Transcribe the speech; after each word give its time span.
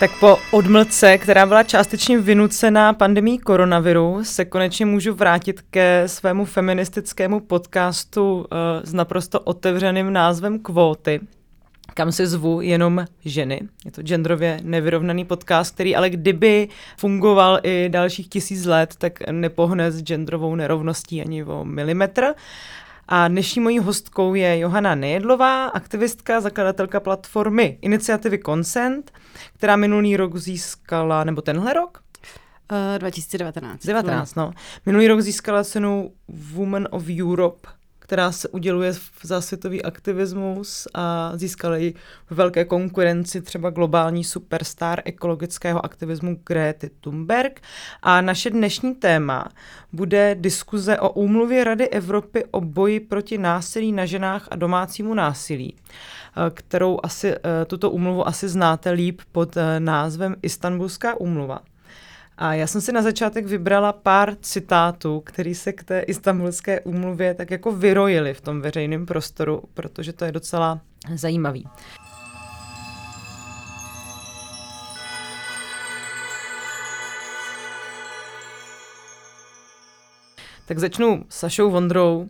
Tak 0.00 0.10
po 0.20 0.38
odmlce, 0.50 1.18
která 1.18 1.46
byla 1.46 1.62
částečně 1.62 2.18
vynucená 2.18 2.92
pandemí 2.92 3.38
koronaviru, 3.38 4.24
se 4.24 4.44
konečně 4.44 4.86
můžu 4.86 5.14
vrátit 5.14 5.60
ke 5.70 6.02
svému 6.06 6.44
feministickému 6.44 7.40
podcastu 7.40 8.34
uh, 8.34 8.46
s 8.84 8.92
naprosto 8.92 9.40
otevřeným 9.40 10.12
názvem 10.12 10.58
Kvóty, 10.58 11.20
kam 11.94 12.12
se 12.12 12.26
zvu 12.26 12.60
jenom 12.60 13.04
ženy. 13.24 13.60
Je 13.84 13.90
to 13.90 14.02
genderově 14.02 14.60
nevyrovnaný 14.62 15.24
podcast, 15.24 15.74
který 15.74 15.96
ale 15.96 16.10
kdyby 16.10 16.68
fungoval 16.96 17.60
i 17.62 17.88
dalších 17.88 18.28
tisíc 18.28 18.64
let, 18.64 18.94
tak 18.98 19.30
nepohne 19.30 19.92
s 19.92 20.02
genderovou 20.02 20.54
nerovností 20.54 21.22
ani 21.22 21.44
o 21.44 21.64
milimetr. 21.64 22.34
A 23.08 23.28
dnešní 23.28 23.62
mojí 23.62 23.78
hostkou 23.78 24.34
je 24.34 24.58
Johana 24.58 24.94
Nejedlová, 24.94 25.66
aktivistka, 25.66 26.40
zakladatelka 26.40 27.00
platformy 27.00 27.78
iniciativy 27.82 28.38
Consent, 28.38 29.12
která 29.54 29.76
minulý 29.76 30.16
rok 30.16 30.36
získala, 30.36 31.24
nebo 31.24 31.42
tenhle 31.42 31.72
rok? 31.72 32.02
Uh, 32.72 32.98
2019. 32.98 33.86
19, 33.86 34.34
no. 34.34 34.52
Minulý 34.86 35.08
rok 35.08 35.20
získala 35.20 35.64
cenu 35.64 36.12
Women 36.28 36.88
of 36.90 37.04
Europe 37.20 37.68
která 38.06 38.32
se 38.32 38.48
uděluje 38.48 38.92
za 39.22 39.40
světový 39.40 39.82
aktivismus 39.82 40.88
a 40.94 41.32
získala 41.34 41.76
ji 41.76 41.94
v 42.30 42.34
velké 42.34 42.64
konkurenci 42.64 43.40
třeba 43.40 43.70
globální 43.70 44.24
superstar 44.24 45.02
ekologického 45.04 45.84
aktivismu 45.84 46.40
Grety 46.46 46.90
Thunberg. 47.00 47.60
A 48.02 48.20
naše 48.20 48.50
dnešní 48.50 48.94
téma 48.94 49.44
bude 49.92 50.34
diskuze 50.34 51.00
o 51.00 51.08
úmluvě 51.08 51.64
Rady 51.64 51.88
Evropy 51.88 52.44
o 52.50 52.60
boji 52.60 53.00
proti 53.00 53.38
násilí 53.38 53.92
na 53.92 54.06
ženách 54.06 54.48
a 54.50 54.56
domácímu 54.56 55.14
násilí 55.14 55.74
kterou 56.54 56.98
asi, 57.02 57.34
eh, 57.34 57.64
tuto 57.66 57.90
úmluvu 57.90 58.28
asi 58.28 58.48
znáte 58.48 58.90
líp 58.90 59.20
pod 59.32 59.56
eh, 59.56 59.80
názvem 59.80 60.36
Istanbulská 60.42 61.20
úmluva. 61.20 61.60
A 62.38 62.54
já 62.54 62.66
jsem 62.66 62.80
si 62.80 62.92
na 62.92 63.02
začátek 63.02 63.46
vybrala 63.46 63.92
pár 63.92 64.34
citátů, 64.40 65.20
který 65.20 65.54
se 65.54 65.72
k 65.72 65.84
té 65.84 66.00
istambulské 66.00 66.80
úmluvě 66.80 67.34
tak 67.34 67.50
jako 67.50 67.72
vyrojili 67.72 68.34
v 68.34 68.40
tom 68.40 68.60
veřejném 68.60 69.06
prostoru, 69.06 69.62
protože 69.74 70.12
to 70.12 70.24
je 70.24 70.32
docela 70.32 70.80
zajímavý. 71.14 71.68
Tak 80.66 80.78
začnu 80.78 81.24
Sašou 81.28 81.70
Vondrou, 81.70 82.28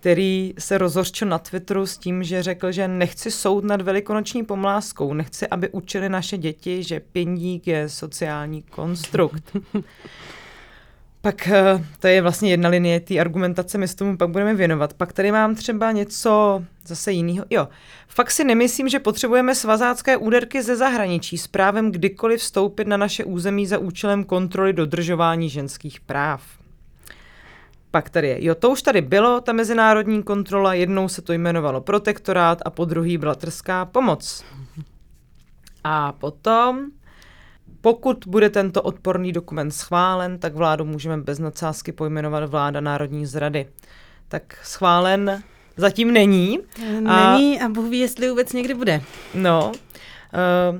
který 0.00 0.54
se 0.58 0.78
rozhořčil 0.78 1.28
na 1.28 1.38
Twitteru 1.38 1.86
s 1.86 1.98
tím, 1.98 2.24
že 2.24 2.42
řekl, 2.42 2.72
že 2.72 2.88
nechci 2.88 3.30
soud 3.30 3.64
nad 3.64 3.80
velikonoční 3.80 4.44
pomláskou, 4.44 5.14
nechci, 5.14 5.46
aby 5.46 5.68
učili 5.68 6.08
naše 6.08 6.38
děti, 6.38 6.82
že 6.82 7.00
pindík 7.00 7.66
je 7.66 7.88
sociální 7.88 8.62
konstrukt. 8.62 9.56
Pak 11.20 11.48
eh, 11.48 11.84
to 12.00 12.06
je 12.06 12.22
vlastně 12.22 12.50
jedna 12.50 12.68
linie 12.68 13.00
té 13.00 13.18
argumentace, 13.18 13.78
my 13.78 13.88
s 13.88 13.94
tomu 13.94 14.16
pak 14.16 14.30
budeme 14.30 14.54
věnovat. 14.54 14.94
Pak 14.94 15.12
tady 15.12 15.32
mám 15.32 15.54
třeba 15.54 15.92
něco 15.92 16.64
zase 16.86 17.12
jiného. 17.12 17.44
Jo, 17.50 17.68
fakt 18.08 18.30
si 18.30 18.44
nemyslím, 18.44 18.88
že 18.88 18.98
potřebujeme 18.98 19.54
svazácké 19.54 20.16
úderky 20.16 20.62
ze 20.62 20.76
zahraničí 20.76 21.38
s 21.38 21.46
právem 21.46 21.92
kdykoliv 21.92 22.40
vstoupit 22.40 22.88
na 22.88 22.96
naše 22.96 23.24
území 23.24 23.66
za 23.66 23.78
účelem 23.78 24.24
kontroly 24.24 24.72
dodržování 24.72 25.50
ženských 25.50 26.00
práv. 26.00 26.57
Pak 27.90 28.10
tady 28.10 28.28
je, 28.28 28.44
jo, 28.44 28.54
to 28.54 28.70
už 28.70 28.82
tady 28.82 29.00
bylo, 29.00 29.40
ta 29.40 29.52
mezinárodní 29.52 30.22
kontrola, 30.22 30.74
jednou 30.74 31.08
se 31.08 31.22
to 31.22 31.32
jmenovalo 31.32 31.80
protektorát 31.80 32.58
a 32.64 32.70
po 32.70 32.84
druhý 32.84 33.18
bratrská 33.18 33.84
pomoc. 33.84 34.44
A 35.84 36.12
potom, 36.12 36.86
pokud 37.80 38.24
bude 38.26 38.50
tento 38.50 38.82
odporný 38.82 39.32
dokument 39.32 39.70
schválen, 39.70 40.38
tak 40.38 40.54
vládu 40.54 40.84
můžeme 40.84 41.16
bez 41.16 41.38
nadsázky 41.38 41.92
pojmenovat 41.92 42.50
vláda 42.50 42.80
Národní 42.80 43.26
zrady. 43.26 43.68
Tak 44.28 44.58
schválen 44.62 45.42
zatím 45.76 46.12
není. 46.12 46.58
Není 47.00 47.60
a, 47.60 47.64
a 47.64 47.68
Bůh 47.68 47.90
ví, 47.90 47.98
jestli 47.98 48.30
vůbec 48.30 48.52
někdy 48.52 48.74
bude. 48.74 49.02
No, 49.34 49.72
uh, 50.72 50.78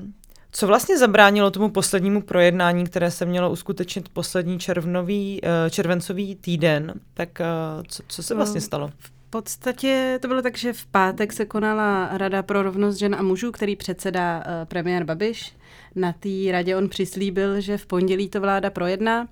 co 0.59 0.67
vlastně 0.67 0.97
zabránilo 0.97 1.51
tomu 1.51 1.69
poslednímu 1.69 2.21
projednání, 2.21 2.83
které 2.83 3.11
se 3.11 3.25
mělo 3.25 3.51
uskutečnit 3.51 4.09
poslední 4.09 4.59
červnový, 4.59 5.39
eh, 5.43 5.69
červencový 5.69 6.35
týden, 6.35 6.93
tak 7.13 7.41
eh, 7.41 7.45
co, 7.87 8.03
co 8.07 8.23
se 8.23 8.35
vlastně 8.35 8.61
stalo? 8.61 8.91
V 8.97 9.11
podstatě 9.29 10.19
to 10.21 10.27
bylo 10.27 10.41
tak, 10.41 10.57
že 10.57 10.73
v 10.73 10.85
pátek 10.85 11.33
se 11.33 11.45
konala 11.45 12.09
Rada 12.11 12.43
pro 12.43 12.63
rovnost 12.63 12.97
žen 12.97 13.15
a 13.15 13.21
mužů, 13.21 13.51
který 13.51 13.75
předsedá 13.75 14.43
eh, 14.45 14.65
premiér 14.65 15.03
Babiš. 15.03 15.55
Na 15.95 16.13
té 16.13 16.51
radě 16.51 16.75
on 16.75 16.89
přislíbil, 16.89 17.61
že 17.61 17.77
v 17.77 17.85
pondělí 17.85 18.29
to 18.29 18.41
vláda 18.41 18.69
projedná, 18.69 19.27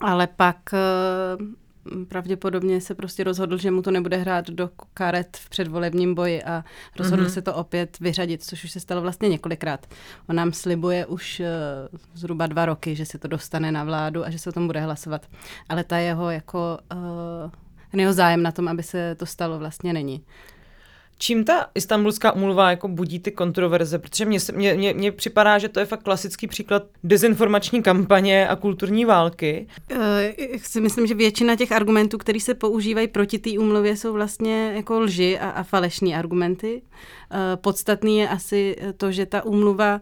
ale 0.00 0.26
pak 0.26 0.58
pravděpodobně 2.08 2.80
se 2.80 2.94
prostě 2.94 3.24
rozhodl, 3.24 3.58
že 3.58 3.70
mu 3.70 3.82
to 3.82 3.90
nebude 3.90 4.16
hrát 4.16 4.50
do 4.50 4.70
karet 4.94 5.36
v 5.36 5.48
předvolebním 5.48 6.14
boji 6.14 6.42
a 6.42 6.64
rozhodl 6.98 7.24
mm-hmm. 7.24 7.32
se 7.32 7.42
to 7.42 7.54
opět 7.54 8.00
vyřadit, 8.00 8.44
což 8.44 8.64
už 8.64 8.70
se 8.70 8.80
stalo 8.80 9.02
vlastně 9.02 9.28
několikrát. 9.28 9.86
On 10.28 10.36
nám 10.36 10.52
slibuje 10.52 11.06
už 11.06 11.40
uh, 11.40 11.98
zhruba 12.14 12.46
dva 12.46 12.66
roky, 12.66 12.96
že 12.96 13.06
se 13.06 13.18
to 13.18 13.28
dostane 13.28 13.72
na 13.72 13.84
vládu 13.84 14.24
a 14.24 14.30
že 14.30 14.38
se 14.38 14.50
o 14.50 14.52
tom 14.52 14.66
bude 14.66 14.80
hlasovat. 14.80 15.26
Ale 15.68 15.84
ta 15.84 15.98
jeho 15.98 16.30
jako 16.30 16.78
uh, 16.94 17.50
ten 17.90 18.00
jeho 18.00 18.12
zájem 18.12 18.42
na 18.42 18.52
tom, 18.52 18.68
aby 18.68 18.82
se 18.82 19.14
to 19.14 19.26
stalo, 19.26 19.58
vlastně 19.58 19.92
není. 19.92 20.24
Čím 21.18 21.44
ta 21.44 21.66
istambulská 21.74 22.32
umluva 22.32 22.70
jako 22.70 22.88
budí 22.88 23.18
ty 23.20 23.30
kontroverze? 23.30 23.98
Protože 23.98 24.24
mně, 24.24 24.38
mně, 24.54 24.74
mně, 24.74 24.94
mně 24.94 25.12
připadá, 25.12 25.58
že 25.58 25.68
to 25.68 25.80
je 25.80 25.86
fakt 25.86 26.02
klasický 26.02 26.46
příklad 26.46 26.82
dezinformační 27.04 27.82
kampaně 27.82 28.48
a 28.48 28.56
kulturní 28.56 29.04
války. 29.04 29.66
Uh, 29.92 29.98
si 30.62 30.80
myslím, 30.80 31.06
že 31.06 31.14
většina 31.14 31.56
těch 31.56 31.72
argumentů, 31.72 32.18
které 32.18 32.40
se 32.40 32.54
používají 32.54 33.08
proti 33.08 33.38
té 33.38 33.50
úmluvě, 33.58 33.96
jsou 33.96 34.12
vlastně 34.12 34.72
jako 34.76 35.00
lži 35.00 35.38
a, 35.38 35.50
a 35.50 35.62
falešní 35.62 36.14
argumenty. 36.14 36.82
Uh, 36.82 37.38
podstatný 37.56 38.18
je 38.18 38.28
asi 38.28 38.76
to, 38.96 39.12
že 39.12 39.26
ta 39.26 39.44
úmluva 39.44 40.00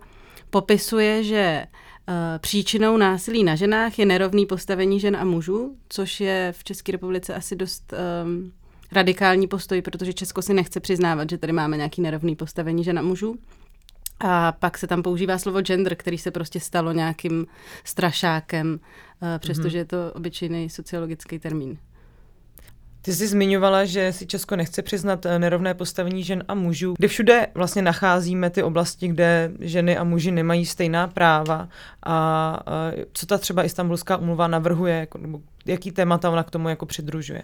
popisuje, 0.50 1.24
že 1.24 1.66
Uh, 2.08 2.38
příčinou 2.38 2.96
násilí 2.96 3.44
na 3.44 3.54
ženách 3.54 3.98
je 3.98 4.06
nerovný 4.06 4.46
postavení 4.46 5.00
žen 5.00 5.16
a 5.16 5.24
mužů, 5.24 5.76
což 5.88 6.20
je 6.20 6.54
v 6.56 6.64
České 6.64 6.92
republice 6.92 7.34
asi 7.34 7.56
dost 7.56 7.94
um, 8.24 8.52
radikální 8.94 9.46
postoj, 9.46 9.82
protože 9.82 10.12
Česko 10.12 10.42
si 10.42 10.54
nechce 10.54 10.80
přiznávat, 10.80 11.30
že 11.30 11.38
tady 11.38 11.52
máme 11.52 11.76
nějaký 11.76 12.02
nerovný 12.02 12.36
postavení 12.36 12.84
žen 12.84 12.98
a 12.98 13.02
mužů. 13.02 13.36
A 14.20 14.52
pak 14.52 14.78
se 14.78 14.86
tam 14.86 15.02
používá 15.02 15.38
slovo 15.38 15.60
gender, 15.60 15.94
který 15.94 16.18
se 16.18 16.30
prostě 16.30 16.60
stalo 16.60 16.92
nějakým 16.92 17.46
strašákem, 17.84 18.80
eh, 19.22 19.38
přestože 19.38 19.78
je 19.78 19.84
to 19.84 20.12
obyčejný 20.14 20.70
sociologický 20.70 21.38
termín. 21.38 21.78
Ty 23.02 23.14
jsi 23.14 23.28
zmiňovala, 23.28 23.84
že 23.84 24.12
si 24.12 24.26
Česko 24.26 24.56
nechce 24.56 24.82
přiznat 24.82 25.26
eh, 25.26 25.38
nerovné 25.38 25.74
postavení 25.74 26.24
žen 26.24 26.44
a 26.48 26.54
mužů. 26.54 26.94
Kde 26.98 27.08
všude 27.08 27.46
vlastně 27.54 27.82
nacházíme 27.82 28.50
ty 28.50 28.62
oblasti, 28.62 29.08
kde 29.08 29.52
ženy 29.60 29.96
a 29.96 30.04
muži 30.04 30.30
nemají 30.30 30.66
stejná 30.66 31.08
práva 31.08 31.68
a, 32.06 32.60
co 33.12 33.26
ta 33.26 33.38
třeba 33.38 33.64
Istanbulská 33.64 34.16
umluva 34.16 34.48
navrhuje, 34.48 34.94
jako, 34.94 35.18
jaký 35.66 35.92
témata 35.92 36.30
ona 36.30 36.42
k 36.42 36.50
tomu 36.50 36.68
jako 36.68 36.86
přidružuje? 36.86 37.42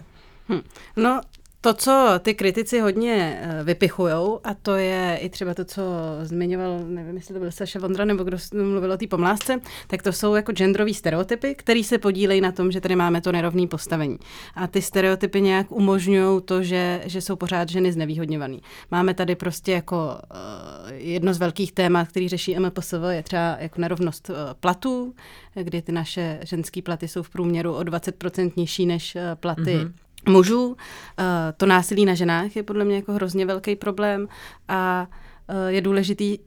Hm. 0.49 0.61
No, 0.95 1.21
to, 1.61 1.73
co 1.73 2.13
ty 2.19 2.33
kritici 2.33 2.79
hodně 2.79 3.41
eh, 3.41 3.63
vypichujou, 3.63 4.39
a 4.43 4.53
to 4.53 4.75
je 4.75 5.17
i 5.21 5.29
třeba 5.29 5.53
to, 5.53 5.65
co 5.65 5.81
zmiňoval, 6.23 6.79
nevím, 6.85 7.15
jestli 7.15 7.33
to 7.33 7.39
byl 7.39 7.51
Saša 7.51 7.79
Vondra, 7.79 8.05
nebo 8.05 8.23
kdo 8.23 8.37
mluvil 8.53 8.91
o 8.91 8.97
té 8.97 9.07
pomlásce, 9.07 9.59
tak 9.87 10.01
to 10.01 10.13
jsou 10.13 10.35
jako 10.35 10.51
genderový 10.51 10.93
stereotypy, 10.93 11.55
které 11.55 11.83
se 11.83 11.97
podílejí 11.97 12.41
na 12.41 12.51
tom, 12.51 12.71
že 12.71 12.81
tady 12.81 12.95
máme 12.95 13.21
to 13.21 13.31
nerovné 13.31 13.67
postavení. 13.67 14.17
A 14.55 14.67
ty 14.67 14.81
stereotypy 14.81 15.41
nějak 15.41 15.71
umožňují 15.71 16.41
to, 16.41 16.63
že, 16.63 17.01
že 17.05 17.21
jsou 17.21 17.35
pořád 17.35 17.69
ženy 17.69 17.91
znevýhodňované. 17.91 18.57
Máme 18.91 19.13
tady 19.13 19.35
prostě 19.35 19.71
jako 19.71 19.95
uh, 19.95 20.91
jedno 20.91 21.33
z 21.33 21.37
velkých 21.37 21.71
témat, 21.71 22.07
který 22.07 22.29
řeší 22.29 22.59
MPSV, 22.59 23.03
je 23.09 23.23
třeba 23.23 23.57
jako 23.59 23.81
nerovnost 23.81 24.29
uh, 24.29 24.35
platů, 24.59 25.13
kdy 25.53 25.81
ty 25.81 25.91
naše 25.91 26.39
ženské 26.43 26.81
platy 26.81 27.07
jsou 27.07 27.23
v 27.23 27.29
průměru 27.29 27.73
o 27.73 27.81
20% 27.81 28.51
nižší 28.55 28.85
než 28.85 29.17
platy 29.35 29.61
mm-hmm 29.61 29.91
mužů. 30.29 30.77
Eh, 31.19 31.23
to 31.57 31.65
násilí 31.65 32.05
na 32.05 32.13
ženách 32.13 32.55
je 32.55 32.63
podle 32.63 32.85
mě 32.85 32.95
jako 32.95 33.13
hrozně 33.13 33.45
velký 33.45 33.75
problém 33.75 34.27
a 34.67 35.07
eh, 35.47 35.71
je 35.71 35.81
důležitý 35.81 36.37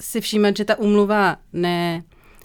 si 0.00 0.20
všímat, 0.20 0.56
že 0.56 0.64
ta 0.64 0.78
úmluva 0.78 1.36
ne 1.52 2.02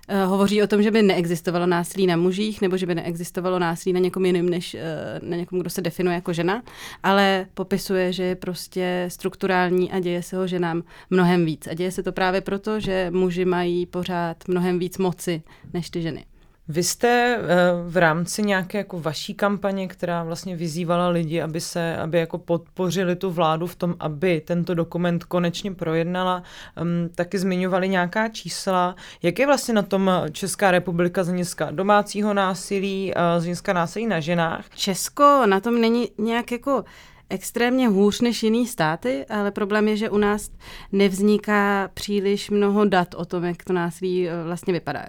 eh, 0.07 0.25
hovoří 0.25 0.63
o 0.63 0.67
tom, 0.67 0.83
že 0.83 0.91
by 0.91 1.01
neexistovalo 1.01 1.65
násilí 1.65 2.07
na 2.07 2.15
mužích, 2.15 2.61
nebo 2.61 2.77
že 2.77 2.85
by 2.85 2.95
neexistovalo 2.95 3.59
násilí 3.59 3.93
na 3.93 3.99
někom 3.99 4.25
jiným, 4.25 4.49
než 4.49 4.75
na 5.21 5.37
někom, 5.37 5.59
kdo 5.59 5.69
se 5.69 5.81
definuje 5.81 6.15
jako 6.15 6.33
žena, 6.33 6.63
ale 7.03 7.45
popisuje, 7.53 8.13
že 8.13 8.23
je 8.23 8.35
prostě 8.35 9.05
strukturální 9.07 9.91
a 9.91 9.99
děje 9.99 10.23
se 10.23 10.37
ho 10.37 10.47
ženám 10.47 10.83
mnohem 11.09 11.45
víc. 11.45 11.67
A 11.67 11.73
děje 11.73 11.91
se 11.91 12.03
to 12.03 12.11
právě 12.11 12.41
proto, 12.41 12.79
že 12.79 13.07
muži 13.11 13.45
mají 13.45 13.85
pořád 13.85 14.47
mnohem 14.47 14.79
víc 14.79 14.97
moci 14.97 15.43
než 15.73 15.89
ty 15.89 16.01
ženy. 16.01 16.25
Vy 16.67 16.83
jste 16.83 17.37
eh, 17.37 17.45
v 17.87 17.97
rámci 17.97 18.43
nějaké 18.43 18.77
jako 18.77 18.99
vaší 18.99 19.33
kampaně, 19.33 19.87
která 19.87 20.23
vlastně 20.23 20.55
vyzývala 20.55 21.07
lidi, 21.07 21.41
aby 21.41 21.61
se, 21.61 21.97
aby 21.97 22.17
jako 22.17 22.37
podpořili 22.37 23.15
tu 23.15 23.31
vládu 23.31 23.67
v 23.67 23.75
tom, 23.75 23.95
aby 23.99 24.41
tento 24.41 24.73
dokument 24.73 25.23
konečně 25.23 25.71
projednala, 25.71 26.43
um, 26.81 27.09
taky 27.15 27.39
zmiňovali 27.39 27.89
nějaká 27.89 28.27
čísla. 28.27 28.95
Jak 29.23 29.39
je 29.39 29.45
vlastně 29.45 29.73
na 29.73 29.81
tom 29.81 30.11
Česká 30.31 30.71
republika 30.71 31.23
z 31.23 31.27
hlediska 31.27 31.71
domácího 31.71 32.33
násilí, 32.33 33.13
uh, 33.15 33.39
z 33.39 33.43
hlediska 33.43 33.73
násilí 33.73 34.07
na 34.07 34.19
ženách? 34.19 34.65
Česko 34.75 35.45
na 35.45 35.59
tom 35.59 35.81
není 35.81 36.09
nějak 36.17 36.51
jako 36.51 36.83
extrémně 37.31 37.87
hůř 37.87 38.21
než 38.21 38.43
jiný 38.43 38.67
státy, 38.67 39.25
ale 39.25 39.51
problém 39.51 39.87
je, 39.87 39.97
že 39.97 40.09
u 40.09 40.17
nás 40.17 40.51
nevzniká 40.91 41.89
příliš 41.93 42.49
mnoho 42.49 42.85
dat 42.85 43.15
o 43.15 43.25
tom, 43.25 43.43
jak 43.43 43.63
to 43.63 43.73
násilí 43.73 44.29
eh, 44.29 44.43
vlastně 44.43 44.73
vypadá. 44.73 45.05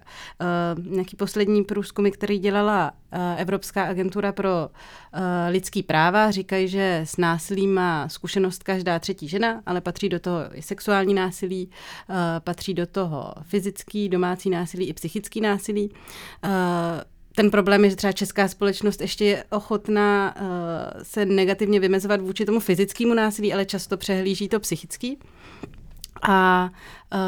Uh, 0.76 0.86
nějaký 0.86 1.16
poslední 1.16 1.64
průzkumy, 1.64 2.10
který 2.10 2.38
dělala 2.38 2.90
uh, 2.92 3.18
Evropská 3.36 3.84
agentura 3.84 4.32
pro 4.32 4.68
uh, 4.68 5.20
lidský 5.48 5.82
práva, 5.82 6.30
říkají, 6.30 6.68
že 6.68 7.00
s 7.04 7.16
násilím 7.16 7.74
má 7.74 8.08
zkušenost 8.08 8.62
každá 8.62 8.98
třetí 8.98 9.28
žena, 9.28 9.62
ale 9.66 9.80
patří 9.80 10.08
do 10.08 10.20
toho 10.20 10.38
i 10.54 10.62
sexuální 10.62 11.14
násilí, 11.14 11.70
patří 12.44 12.74
do 12.74 12.86
toho 12.86 13.34
fyzický, 13.42 14.08
domácí 14.08 14.50
násilí 14.50 14.88
i 14.88 14.92
psychický 14.92 15.40
násilí. 15.40 15.90
Ten 17.34 17.50
problém 17.50 17.84
je, 17.84 17.90
že 17.90 17.96
třeba 17.96 18.12
česká 18.12 18.48
společnost 18.48 19.00
ještě 19.00 19.24
je 19.24 19.44
ochotná 19.50 20.34
uh, 20.36 20.46
se 21.02 21.26
negativně 21.26 21.80
vymezovat 21.80 22.20
vůči 22.20 22.44
tomu 22.44 22.60
fyzickému 22.60 23.14
násilí, 23.14 23.52
ale 23.52 23.64
často 23.64 23.96
přehlíží 23.96 24.48
to 24.48 24.60
psychický. 24.60 25.18
A 26.28 26.70
uh, 27.14 27.18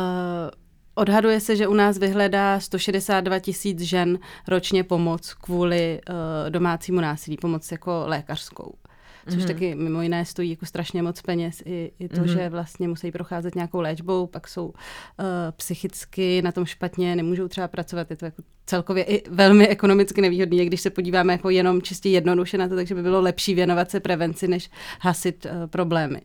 odhaduje 0.94 1.40
se, 1.40 1.56
že 1.56 1.68
u 1.68 1.74
nás 1.74 1.98
vyhledá 1.98 2.60
162 2.60 3.38
tisíc 3.38 3.80
žen 3.80 4.18
ročně 4.48 4.84
pomoc 4.84 5.34
kvůli 5.34 6.00
uh, 6.08 6.50
domácímu 6.50 7.00
násilí, 7.00 7.36
pomoc 7.36 7.72
jako 7.72 8.02
lékařskou 8.06 8.74
což 9.28 9.42
mm-hmm. 9.42 9.46
taky 9.46 9.74
mimo 9.74 10.02
jiné 10.02 10.24
stojí 10.24 10.50
jako 10.50 10.66
strašně 10.66 11.02
moc 11.02 11.22
peněz. 11.22 11.62
I, 11.66 11.92
i 11.98 12.08
to, 12.08 12.16
mm-hmm. 12.16 12.32
že 12.32 12.48
vlastně 12.48 12.88
musí 12.88 13.12
procházet 13.12 13.54
nějakou 13.54 13.80
léčbou, 13.80 14.26
pak 14.26 14.48
jsou 14.48 14.66
uh, 14.66 14.74
psychicky 15.56 16.42
na 16.42 16.52
tom 16.52 16.64
špatně, 16.64 17.16
nemůžou 17.16 17.48
třeba 17.48 17.68
pracovat, 17.68 18.10
je 18.10 18.16
to 18.16 18.24
jako 18.24 18.42
celkově 18.66 19.04
i 19.04 19.30
velmi 19.30 19.68
ekonomicky 19.68 20.20
nevýhodný, 20.20 20.66
když 20.66 20.80
se 20.80 20.90
podíváme 20.90 21.32
jako 21.32 21.50
jenom 21.50 21.82
čistě 21.82 22.08
jednoduše 22.08 22.58
na 22.58 22.68
to, 22.68 22.74
takže 22.74 22.94
by 22.94 23.02
bylo 23.02 23.20
lepší 23.20 23.54
věnovat 23.54 23.90
se 23.90 24.00
prevenci, 24.00 24.48
než 24.48 24.70
hasit 25.00 25.46
uh, 25.46 25.66
problémy. 25.66 26.20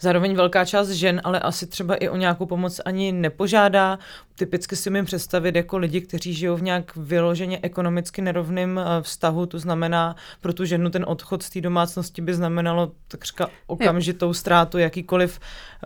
Zároveň 0.00 0.36
velká 0.36 0.64
část 0.64 0.88
žen 0.88 1.20
ale 1.24 1.40
asi 1.40 1.66
třeba 1.66 1.94
i 1.94 2.08
o 2.08 2.16
nějakou 2.16 2.46
pomoc 2.46 2.80
ani 2.84 3.12
nepožádá. 3.12 3.98
Typicky 4.34 4.76
si 4.76 4.90
mi 4.90 5.04
představit 5.04 5.56
jako 5.56 5.78
lidi, 5.78 6.00
kteří 6.00 6.34
žijou 6.34 6.56
v 6.56 6.62
nějak 6.62 6.96
vyloženě 6.96 7.58
ekonomicky 7.62 8.22
nerovným 8.22 8.78
eh, 8.78 9.02
vztahu, 9.02 9.46
to 9.46 9.58
znamená 9.58 10.16
pro 10.40 10.52
tu 10.52 10.64
ženu 10.64 10.90
ten 10.90 11.04
odchod 11.08 11.42
z 11.42 11.50
té 11.50 11.60
domácnosti 11.60 12.22
by 12.22 12.34
znamenalo 12.34 12.92
takřka 13.08 13.50
okamžitou 13.66 14.32
ztrátu 14.32 14.78
jakýkoliv, 14.78 15.40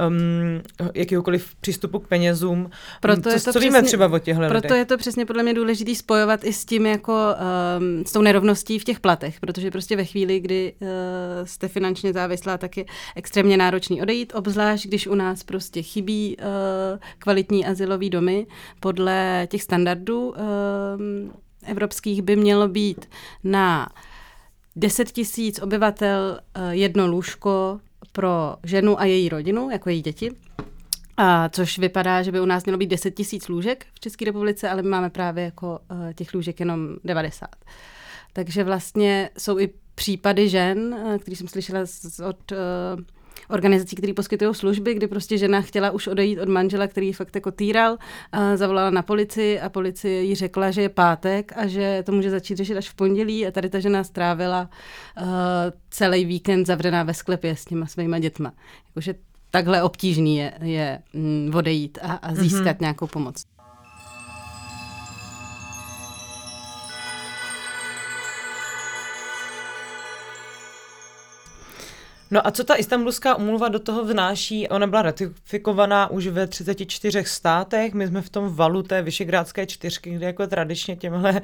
um, 0.08 0.62
jakýkoliv 0.94 1.54
přístupu 1.60 1.98
k 1.98 2.08
penězům. 2.08 2.70
Proto 3.00 3.22
co, 3.22 3.28
je 3.28 3.34
to 3.34 3.40
co 3.40 3.50
přesně, 3.50 3.68
víme 3.68 3.82
třeba 3.82 4.06
o 4.06 4.18
těchto 4.18 4.48
Proto 4.48 4.66
lidech? 4.66 4.78
je 4.78 4.84
to 4.84 4.96
přesně 4.96 5.26
podle 5.26 5.42
mě 5.42 5.54
důležité 5.54 5.94
spojovat 5.94 6.44
i 6.44 6.52
s 6.52 6.64
tím 6.64 6.86
jako 6.86 7.12
um, 7.12 8.04
s 8.06 8.12
tou 8.12 8.22
nerovností 8.22 8.78
v 8.78 8.84
těch 8.84 9.00
platech, 9.00 9.40
protože 9.40 9.70
prostě 9.70 9.96
ve 9.96 10.04
chvíli, 10.04 10.40
kdy 10.40 10.72
uh, 10.80 10.88
jste 11.44 11.68
finančně 11.68 12.12
závislá, 12.12 12.58
tak 12.58 12.76
je 12.76 12.84
extrémně 13.16 13.56
náročný 13.84 14.02
odejít, 14.02 14.32
obzvlášť 14.34 14.86
když 14.86 15.06
u 15.06 15.14
nás 15.14 15.42
prostě 15.42 15.82
chybí 15.82 16.36
uh, 16.36 16.44
kvalitní 17.18 17.66
asilový 17.66 18.10
domy, 18.10 18.46
podle 18.80 19.46
těch 19.50 19.62
standardů 19.62 20.28
uh, 20.28 20.36
evropských 21.66 22.22
by 22.22 22.36
mělo 22.36 22.68
být 22.68 23.08
na 23.44 23.88
10 24.76 25.12
tisíc 25.12 25.62
obyvatel 25.62 26.40
uh, 26.56 26.70
jedno 26.70 27.06
lůžko 27.06 27.80
pro 28.12 28.56
ženu 28.64 29.00
a 29.00 29.04
její 29.04 29.28
rodinu, 29.28 29.70
jako 29.70 29.90
její 29.90 30.02
děti. 30.02 30.32
A 31.16 31.48
což 31.48 31.78
vypadá, 31.78 32.22
že 32.22 32.32
by 32.32 32.40
u 32.40 32.46
nás 32.46 32.64
mělo 32.64 32.78
být 32.78 32.90
10 32.90 33.10
tisíc 33.10 33.48
lůžek 33.48 33.86
v 33.94 34.00
České 34.00 34.24
republice, 34.24 34.68
ale 34.70 34.82
my 34.82 34.88
máme 34.88 35.10
právě 35.10 35.44
jako 35.44 35.78
uh, 35.90 36.12
těch 36.12 36.34
lůžek 36.34 36.60
jenom 36.60 36.96
90. 37.04 37.48
Takže 38.32 38.64
vlastně 38.64 39.30
jsou 39.38 39.58
i 39.58 39.70
případy 39.94 40.48
žen, 40.48 40.96
který 41.20 41.36
jsem 41.36 41.48
slyšela 41.48 41.80
od 42.28 42.52
uh, 42.52 42.58
organizací, 43.48 43.96
které 43.96 44.14
poskytují 44.14 44.54
služby, 44.54 44.94
kdy 44.94 45.06
prostě 45.06 45.38
žena 45.38 45.60
chtěla 45.60 45.90
už 45.90 46.06
odejít 46.06 46.40
od 46.40 46.48
manžela, 46.48 46.86
který 46.86 47.12
fakt 47.12 47.34
jako 47.34 47.50
týral, 47.50 47.96
a 48.32 48.56
zavolala 48.56 48.90
na 48.90 49.02
policii 49.02 49.60
a 49.60 49.68
policie 49.68 50.22
jí 50.22 50.34
řekla, 50.34 50.70
že 50.70 50.82
je 50.82 50.88
pátek 50.88 51.52
a 51.56 51.66
že 51.66 52.02
to 52.06 52.12
může 52.12 52.30
začít 52.30 52.56
řešit 52.56 52.76
až 52.76 52.88
v 52.88 52.94
pondělí 52.94 53.46
a 53.46 53.50
tady 53.50 53.70
ta 53.70 53.80
žena 53.80 54.04
strávila 54.04 54.70
uh, 55.20 55.26
celý 55.90 56.24
víkend 56.24 56.66
zavřená 56.66 57.02
ve 57.02 57.14
sklepě 57.14 57.56
s 57.56 57.64
těma 57.64 57.86
svýma 57.86 58.18
dětma. 58.18 58.52
Jakože 58.88 59.14
takhle 59.50 59.82
obtížný 59.82 60.36
je, 60.36 60.52
je 60.62 60.98
mm, 61.12 61.52
odejít 61.54 61.98
a, 62.02 62.12
a 62.12 62.34
získat 62.34 62.76
mm-hmm. 62.76 62.80
nějakou 62.80 63.06
pomoc. 63.06 63.44
No 72.34 72.46
a 72.46 72.50
co 72.50 72.64
ta 72.64 72.74
istambulská 72.74 73.34
umluva 73.34 73.68
do 73.68 73.78
toho 73.78 74.04
vnáší? 74.04 74.68
Ona 74.68 74.86
byla 74.86 75.02
ratifikovaná 75.02 76.10
už 76.10 76.26
ve 76.26 76.46
34 76.46 77.24
státech, 77.24 77.94
my 77.94 78.06
jsme 78.06 78.22
v 78.22 78.30
tom 78.30 78.54
valu 78.54 78.82
té 78.82 79.02
Vyšegrádské 79.02 79.66
čtyřky, 79.66 80.10
kde 80.10 80.26
jako 80.26 80.46
tradičně 80.46 80.96
těmhle 80.96 81.32
uh, 81.32 81.38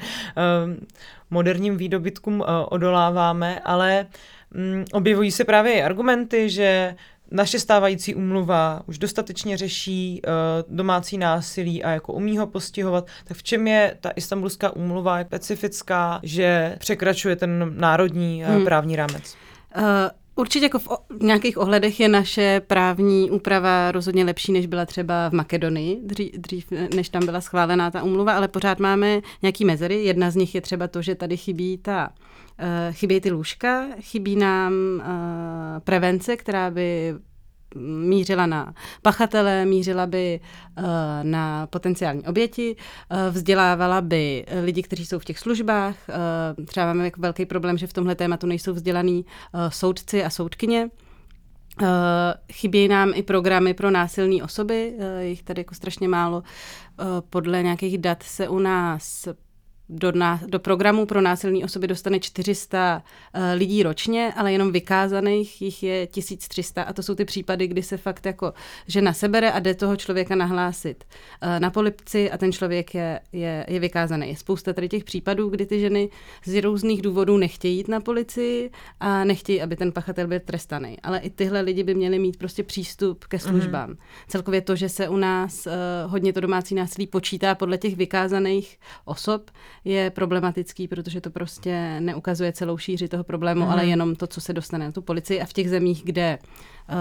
moderním 1.31 1.77
výdobytkům 1.77 2.41
uh, 2.41 2.47
odoláváme, 2.69 3.61
ale 3.61 4.07
um, 4.55 4.85
objevují 4.93 5.31
se 5.31 5.45
právě 5.45 5.85
argumenty, 5.85 6.51
že 6.51 6.97
naše 7.31 7.59
stávající 7.59 8.15
umluva 8.15 8.83
už 8.87 8.99
dostatečně 8.99 9.57
řeší 9.57 10.23
uh, 10.25 10.77
domácí 10.77 11.19
násilí 11.19 11.85
a 11.85 11.91
jako 11.91 12.13
umí 12.13 12.39
ho 12.39 12.47
postihovat, 12.47 13.07
tak 13.25 13.37
v 13.37 13.43
čem 13.43 13.67
je 13.67 13.97
ta 14.01 14.11
istambulská 14.17 14.77
umluva 14.77 15.25
specifická, 15.25 16.21
že 16.23 16.77
překračuje 16.79 17.37
ten 17.37 17.75
národní 17.77 18.45
uh, 18.45 18.51
hmm. 18.51 18.65
právní 18.65 18.97
rámec? 18.97 19.37
Uh, 19.77 19.83
Určitě 20.41 20.65
jako 20.65 20.79
v, 20.79 20.89
o, 20.89 20.99
v 21.19 21.23
nějakých 21.23 21.59
ohledech 21.59 22.01
je 22.01 22.09
naše 22.09 22.63
právní 22.67 23.31
úprava 23.31 23.93
rozhodně 23.93 24.25
lepší, 24.25 24.53
než 24.53 24.67
byla 24.67 24.87
třeba 24.87 25.29
v 25.29 25.33
Makedonii, 25.33 26.01
dřív, 26.03 26.31
dřív 26.33 26.71
než 26.95 27.09
tam 27.09 27.25
byla 27.25 27.41
schválená 27.41 27.91
ta 27.91 28.03
umluva, 28.03 28.33
ale 28.33 28.49
pořád 28.49 28.79
máme 28.81 29.21
nějaký 29.43 29.65
mezery. 29.65 30.05
Jedna 30.05 30.31
z 30.31 30.37
nich 30.37 30.55
je 30.55 30.61
třeba 30.61 30.89
to, 30.89 31.03
že 31.03 31.15
tady 31.15 31.37
chybí 31.37 31.79
ta 31.79 32.09
uh, 32.09 32.95
chybí 32.95 33.21
ty 33.21 33.31
lůžka, 33.31 33.87
chybí 34.01 34.37
nám 34.37 34.73
uh, 34.73 35.05
prevence, 35.85 36.37
která 36.37 36.71
by 36.71 37.15
mířila 37.75 38.47
na 38.47 38.75
pachatele, 39.03 39.65
mířila 39.65 40.07
by 40.07 40.41
uh, 40.79 40.85
na 41.23 41.67
potenciální 41.67 42.23
oběti, 42.23 42.77
uh, 42.77 43.35
vzdělávala 43.35 44.01
by 44.01 44.47
lidi, 44.63 44.83
kteří 44.83 45.07
jsou 45.07 45.19
v 45.19 45.25
těch 45.25 45.39
službách. 45.39 45.97
Uh, 46.59 46.65
třeba 46.65 46.87
máme 46.87 47.05
jako 47.05 47.21
velký 47.21 47.47
problém, 47.47 47.79
že 47.79 47.87
v 47.87 47.93
tomhle 47.93 48.15
tématu 48.15 48.47
nejsou 48.47 48.73
vzdělaní 48.73 49.25
soudci 49.69 50.25
a 50.25 50.31
soudkyně. 50.31 50.91
Chybějí 52.53 52.89
nám 52.89 53.13
i 53.15 53.23
programy 53.23 53.75
pro 53.75 53.91
násilné 53.91 54.43
osoby, 54.45 54.95
jich 55.21 55.43
tady 55.43 55.61
jako 55.61 55.75
strašně 55.75 56.09
málo. 56.09 56.43
Podle 57.31 57.63
nějakých 57.63 57.99
dat 57.99 58.23
se 58.23 58.49
u 58.49 58.59
nás 58.59 59.29
do, 59.91 60.13
na, 60.13 60.41
do 60.47 60.59
programu 60.59 61.07
pro 61.07 61.21
násilné 61.21 61.65
osoby 61.65 61.87
dostane 61.87 62.21
400 62.21 62.97
uh, 62.97 63.43
eh, 63.43 63.55
lidí 63.55 63.83
ročně, 63.83 64.33
ale 64.37 64.53
jenom 64.53 64.73
vykázaných 64.73 65.63
jich 65.63 65.83
je 65.83 66.07
1300 66.07 66.83
a 66.83 66.93
to 66.93 67.03
jsou 67.03 67.15
ty 67.15 67.25
případy, 67.25 67.67
kdy 67.67 67.83
se 67.83 67.97
fakt 67.97 68.27
jako 68.27 68.53
žena 68.87 69.13
sebere 69.13 69.53
a 69.53 69.59
jde 69.59 69.75
toho 69.75 69.97
člověka 69.97 70.35
nahlásit 70.35 71.05
uh, 71.43 71.61
na 71.61 71.71
polipci 71.71 72.31
a 72.31 72.39
ten 72.39 72.53
člověk 72.53 72.95
je, 72.95 73.21
je, 73.33 73.67
je 73.69 73.81
vykázaný. 73.81 74.29
Je 74.29 74.37
spousta 74.37 74.73
tady 74.73 74.89
těch 74.89 75.05
případů, 75.05 75.49
kdy 75.49 75.67
ty 75.67 75.81
ženy 75.81 76.09
z 76.45 76.61
různých 76.61 77.03
důvodů 77.03 77.37
nechtějí 77.37 77.77
jít 77.77 77.89
na 77.89 78.01
policii 78.01 78.71
a 79.01 79.25
nechtějí, 79.25 79.63
aby 79.63 79.77
ten 79.77 79.93
pachatel 79.93 80.27
byl 80.27 80.41
trestaný. 80.41 80.97
Ale 81.03 81.19
i 81.19 81.31
tyhle 81.31 81.61
lidi 81.61 81.83
by 81.83 81.95
měli 81.95 82.19
mít 82.19 82.37
prostě 82.37 82.63
přístup 82.63 83.25
ke 83.25 83.39
službám. 83.39 83.91
Mm-hmm. 83.91 84.27
Celkově 84.29 84.61
to, 84.61 84.77
že 84.77 84.89
se 84.89 85.09
u 85.09 85.17
nás 85.17 85.67
uh, 85.67 85.73
hodně 86.11 86.33
to 86.33 86.41
domácí 86.41 86.75
násilí 86.75 87.07
počítá 87.07 87.55
podle 87.55 87.79
těch 87.79 87.97
vykázaných 87.97 88.79
osob, 89.05 89.51
je 89.85 90.11
problematický, 90.11 90.89
protože 90.89 91.21
to 91.21 91.31
prostě 91.31 92.01
neukazuje 92.01 92.53
celou 92.53 92.79
šíři 92.79 93.09
toho 93.09 93.25
problému, 93.25 93.65
mm. 93.65 93.71
ale 93.71 93.87
jenom 93.87 94.17
to, 94.17 94.27
co 94.27 94.41
se 94.41 94.53
dostane 94.53 94.85
na 94.85 94.93
tu 94.93 95.03
policii. 95.03 95.41
A 95.41 95.47
v 95.47 95.53
těch 95.53 95.71
zemích, 95.71 96.03
kde 96.05 96.39
uh, 96.39 96.97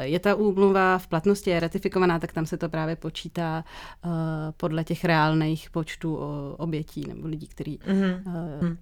je 0.00 0.18
ta 0.18 0.34
úmluva 0.34 0.98
v 0.98 1.06
platnosti, 1.06 1.50
je 1.50 1.60
ratifikovaná, 1.60 2.18
tak 2.18 2.32
tam 2.32 2.46
se 2.46 2.56
to 2.56 2.68
právě 2.68 2.96
počítá 2.96 3.64
uh, 4.04 4.10
podle 4.56 4.84
těch 4.84 5.04
reálných 5.04 5.70
počtů 5.70 6.18
obětí 6.56 7.04
nebo 7.08 7.28
lidí, 7.28 7.46
kteří 7.46 7.80
mm. 7.86 8.34
uh, 8.62 8.76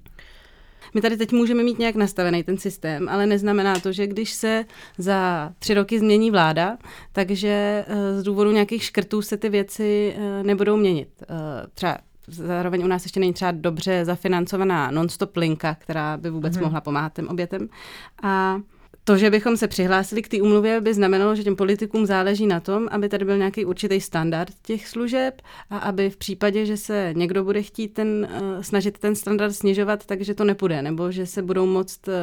my 0.95 1.01
tady 1.01 1.17
teď 1.17 1.33
můžeme 1.33 1.63
mít 1.63 1.79
nějak 1.79 1.95
nastavený 1.95 2.43
ten 2.43 2.59
systém, 2.59 3.09
ale 3.09 3.27
neznamená 3.27 3.81
to, 3.81 3.93
že 3.93 4.07
když 4.07 4.33
se 4.33 4.65
za 4.99 5.53
tři 5.59 5.75
roky 5.75 5.99
změní 5.99 6.31
vláda, 6.31 6.79
takže 7.13 7.85
z 8.19 8.23
důvodu 8.23 8.51
nějakých 8.51 8.83
škrtů 8.83 9.23
se 9.23 9.37
ty 9.37 9.49
věci 9.49 10.17
nebudou 10.43 10.77
měnit. 10.77 11.09
Třeba 11.75 11.99
zároveň 12.27 12.85
u 12.85 12.87
nás 12.87 13.05
ještě 13.05 13.21
není 13.21 13.33
třeba 13.33 13.51
dobře 13.51 14.05
zafinancovaná 14.05 14.91
non-stop 14.91 15.37
linka, 15.37 15.75
která 15.75 16.17
by 16.17 16.31
vůbec 16.31 16.57
mm-hmm. 16.57 16.63
mohla 16.63 16.81
pomáhat 16.81 17.13
těm 17.13 17.29
obětem. 17.29 17.69
A 18.23 18.61
to, 19.09 19.17
že 19.17 19.31
bychom 19.31 19.57
se 19.57 19.69
přihlásili 19.69 20.23
k 20.23 20.29
té 20.29 20.43
umluvě, 20.43 20.81
by 20.81 20.95
znamenalo, 20.95 21.37
že 21.37 21.45
těm 21.45 21.57
politikům 21.57 22.07
záleží 22.07 22.47
na 22.47 22.61
tom, 22.61 22.89
aby 22.91 23.09
tady 23.09 23.25
byl 23.25 23.39
nějaký 23.39 23.65
určitý 23.65 24.01
standard 24.01 24.53
těch 24.63 24.89
služeb 24.89 25.43
a 25.71 25.79
aby 25.79 26.11
v 26.11 26.17
případě, 26.17 26.67
že 26.67 26.77
se 26.77 27.13
někdo 27.17 27.45
bude 27.45 27.63
chtít 27.63 27.89
ten, 27.89 28.29
uh, 28.31 28.63
snažit 28.63 28.99
ten 28.99 29.15
standard 29.15 29.53
snižovat, 29.53 30.07
takže 30.07 30.35
to 30.35 30.45
nepůjde, 30.45 30.83
nebo 30.83 31.13
že 31.13 31.27
se 31.27 31.43
budou 31.43 31.67
moct 31.67 32.09
uh, 32.09 32.15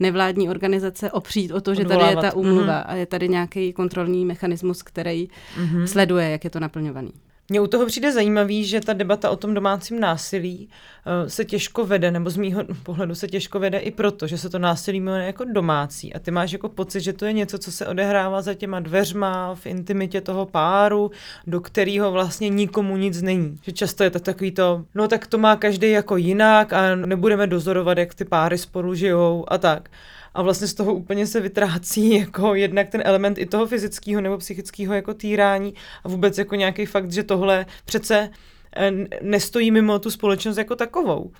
nevládní 0.00 0.50
organizace 0.50 1.10
opřít 1.10 1.50
o 1.50 1.60
to, 1.60 1.74
že 1.74 1.84
tady 1.84 2.04
je 2.04 2.16
ta 2.16 2.36
umluva 2.36 2.80
mm-hmm. 2.80 2.84
a 2.86 2.94
je 2.94 3.06
tady 3.06 3.28
nějaký 3.28 3.72
kontrolní 3.72 4.24
mechanismus, 4.24 4.82
který 4.82 5.28
mm-hmm. 5.28 5.84
sleduje, 5.84 6.30
jak 6.30 6.44
je 6.44 6.50
to 6.50 6.60
naplňovaný. 6.60 7.12
Mně 7.48 7.60
u 7.60 7.66
toho 7.66 7.86
přijde 7.86 8.12
zajímavý, 8.12 8.64
že 8.64 8.80
ta 8.80 8.92
debata 8.92 9.30
o 9.30 9.36
tom 9.36 9.54
domácím 9.54 10.00
násilí 10.00 10.68
uh, 10.68 11.28
se 11.28 11.44
těžko 11.44 11.86
vede, 11.86 12.10
nebo 12.10 12.30
z 12.30 12.36
mýho 12.36 12.64
pohledu 12.82 13.14
se 13.14 13.28
těžko 13.28 13.58
vede 13.58 13.78
i 13.78 13.90
proto, 13.90 14.26
že 14.26 14.38
se 14.38 14.50
to 14.50 14.58
násilí 14.58 15.00
jmenuje 15.00 15.26
jako 15.26 15.44
domácí 15.44 16.14
a 16.14 16.18
ty 16.18 16.30
máš 16.30 16.52
jako 16.52 16.68
pocit, 16.68 17.00
že 17.00 17.12
to 17.12 17.24
je 17.24 17.32
něco, 17.32 17.58
co 17.58 17.72
se 17.72 17.86
odehrává 17.86 18.42
za 18.42 18.54
těma 18.54 18.80
dveřma 18.80 19.54
v 19.54 19.66
intimitě 19.66 20.20
toho 20.20 20.46
páru, 20.46 21.10
do 21.46 21.60
kterého 21.60 22.12
vlastně 22.12 22.48
nikomu 22.48 22.96
nic 22.96 23.22
není. 23.22 23.58
Že 23.62 23.72
často 23.72 24.04
je 24.04 24.10
to 24.10 24.20
takový 24.20 24.50
to, 24.50 24.84
no 24.94 25.08
tak 25.08 25.26
to 25.26 25.38
má 25.38 25.56
každý 25.56 25.90
jako 25.90 26.16
jinak 26.16 26.72
a 26.72 26.94
nebudeme 26.94 27.46
dozorovat, 27.46 27.98
jak 27.98 28.14
ty 28.14 28.24
páry 28.24 28.58
spolu 28.58 28.94
žijou 28.94 29.44
a 29.48 29.58
tak 29.58 29.88
a 30.34 30.42
vlastně 30.42 30.66
z 30.66 30.74
toho 30.74 30.94
úplně 30.94 31.26
se 31.26 31.40
vytrácí 31.40 32.14
jako 32.18 32.54
jednak 32.54 32.88
ten 32.88 33.02
element 33.04 33.38
i 33.38 33.46
toho 33.46 33.66
fyzického 33.66 34.20
nebo 34.20 34.38
psychického 34.38 34.94
jako 34.94 35.14
týrání 35.14 35.74
a 36.04 36.08
vůbec 36.08 36.38
jako 36.38 36.54
nějaký 36.54 36.86
fakt, 36.86 37.12
že 37.12 37.22
tohle 37.22 37.66
přece 37.84 38.30
eh, 38.76 38.90
nestojí 39.22 39.70
mimo 39.70 39.98
tu 39.98 40.10
společnost 40.10 40.56
jako 40.56 40.76
takovou. 40.76 41.32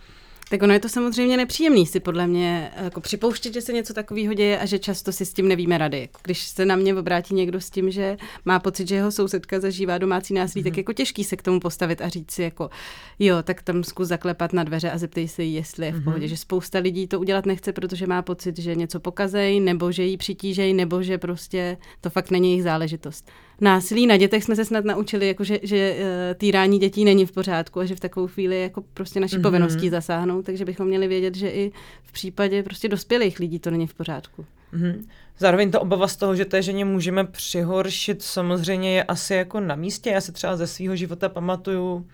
Tak 0.49 0.63
ono 0.63 0.73
je 0.73 0.81
to 0.81 0.89
samozřejmě 0.89 1.37
nepříjemný 1.37 1.87
si 1.87 2.01
podle 2.01 2.27
mě 2.27 2.71
jako 2.77 3.01
připouštět, 3.01 3.55
že 3.55 3.61
se 3.61 3.73
něco 3.73 3.95
takového 3.95 4.35
děje 4.35 4.59
a 4.59 4.67
že 4.67 4.79
často 4.79 5.13
si 5.13 5.27
s 5.27 5.33
tím 5.33 5.49
nevíme 5.49 5.79
rady. 5.79 6.09
Když 6.23 6.43
se 6.43 6.67
na 6.67 6.77
mě 6.77 6.95
obrátí 6.95 7.35
někdo 7.35 7.61
s 7.61 7.71
tím, 7.71 7.91
že 7.91 8.17
má 8.45 8.59
pocit, 8.59 8.89
že 8.89 8.95
jeho 8.95 9.13
sousedka 9.13 9.61
zažívá 9.61 9.99
domácí 9.99 10.35
násilí, 10.35 10.63
mm-hmm. 10.63 10.65
tak 10.65 10.73
mhm. 10.73 10.79
jako 10.79 10.93
těžký 10.93 11.25
se 11.25 11.37
k 11.37 11.43
tomu 11.43 11.61
postavit 11.61 12.01
a 12.01 12.09
říct 12.09 12.31
si 12.31 12.43
jako 12.43 12.71
jo, 13.19 13.43
tak 13.43 13.63
tam 13.63 13.85
zkus 13.85 14.09
zaklepat 14.09 14.53
na 14.53 14.65
dveře 14.65 14.91
a 14.91 14.99
zeptej 14.99 15.29
se 15.29 15.43
jí, 15.43 15.55
jestli 15.55 15.87
je 15.87 15.93
v 15.93 16.05
pohodě. 16.05 16.27
Mm-hmm. 16.27 16.29
Že 16.29 16.37
spousta 16.37 16.79
lidí 16.79 17.07
to 17.07 17.21
udělat 17.21 17.47
nechce, 17.47 17.73
protože 17.73 18.07
má 18.07 18.23
pocit, 18.23 18.59
že 18.59 18.75
něco 18.75 19.01
pokazej, 19.01 19.61
nebo 19.61 19.93
že 19.93 20.03
jí 20.03 20.17
přitížej, 20.17 20.75
nebo 20.75 21.03
že 21.03 21.19
prostě 21.19 21.77
to 22.01 22.11
fakt 22.11 22.31
není 22.31 22.49
jejich 22.51 22.63
záležitost 22.63 23.31
násilí 23.61 24.07
na 24.07 24.17
dětech 24.17 24.45
jsme 24.45 24.57
se 24.57 24.65
snad 24.65 24.85
naučili, 24.85 25.29
jako 25.29 25.45
že, 25.45 25.59
že 25.63 25.97
uh, 25.99 26.05
týrání 26.35 26.79
dětí 26.79 27.05
není 27.05 27.27
v 27.27 27.33
pořádku 27.33 27.81
a 27.81 27.85
že 27.85 27.97
v 27.97 28.01
takovou 28.01 28.27
chvíli 28.27 28.63
jako 28.63 28.85
prostě 28.95 29.21
naší 29.21 29.37
mm-hmm. 29.37 29.43
povinností 29.43 29.91
zasáhnout, 29.91 30.45
takže 30.45 30.65
bychom 30.65 30.87
měli 30.87 31.09
vědět, 31.09 31.35
že 31.35 31.49
i 31.49 31.73
v 32.03 32.13
případě 32.13 32.63
prostě 32.63 32.89
dospělých 32.89 33.39
lidí 33.39 33.59
to 33.59 33.71
není 33.71 33.87
v 33.87 33.95
pořádku. 33.95 34.47
Mm-hmm. 34.75 35.05
Zároveň 35.39 35.71
ta 35.71 35.81
obava 35.81 36.09
z 36.09 36.17
toho, 36.17 36.37
že 36.37 36.45
té 36.45 36.63
ženě 36.63 36.85
můžeme 36.85 37.25
přihoršit, 37.25 38.23
samozřejmě 38.23 38.97
je 38.97 39.05
asi 39.05 39.35
jako 39.35 39.61
na 39.61 39.75
místě. 39.75 40.11
Já 40.11 40.21
se 40.21 40.33
třeba 40.33 40.57
ze 40.57 40.67
svého 40.67 40.97
života 40.97 41.29
pamatuju 41.29 42.07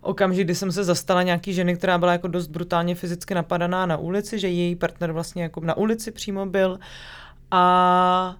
okamžik, 0.00 0.44
kdy 0.44 0.54
jsem 0.54 0.72
se 0.72 0.84
zastala 0.84 1.22
nějaký 1.22 1.52
ženy, 1.52 1.76
která 1.76 1.98
byla 1.98 2.12
jako 2.12 2.28
dost 2.28 2.46
brutálně 2.46 2.94
fyzicky 2.94 3.34
napadaná 3.34 3.86
na 3.86 3.96
ulici, 3.96 4.38
že 4.38 4.48
její 4.48 4.76
partner 4.76 5.12
vlastně 5.12 5.42
jako 5.42 5.60
na 5.60 5.76
ulici 5.76 6.10
přímo 6.10 6.46
byl 6.46 6.78
a 7.50 8.36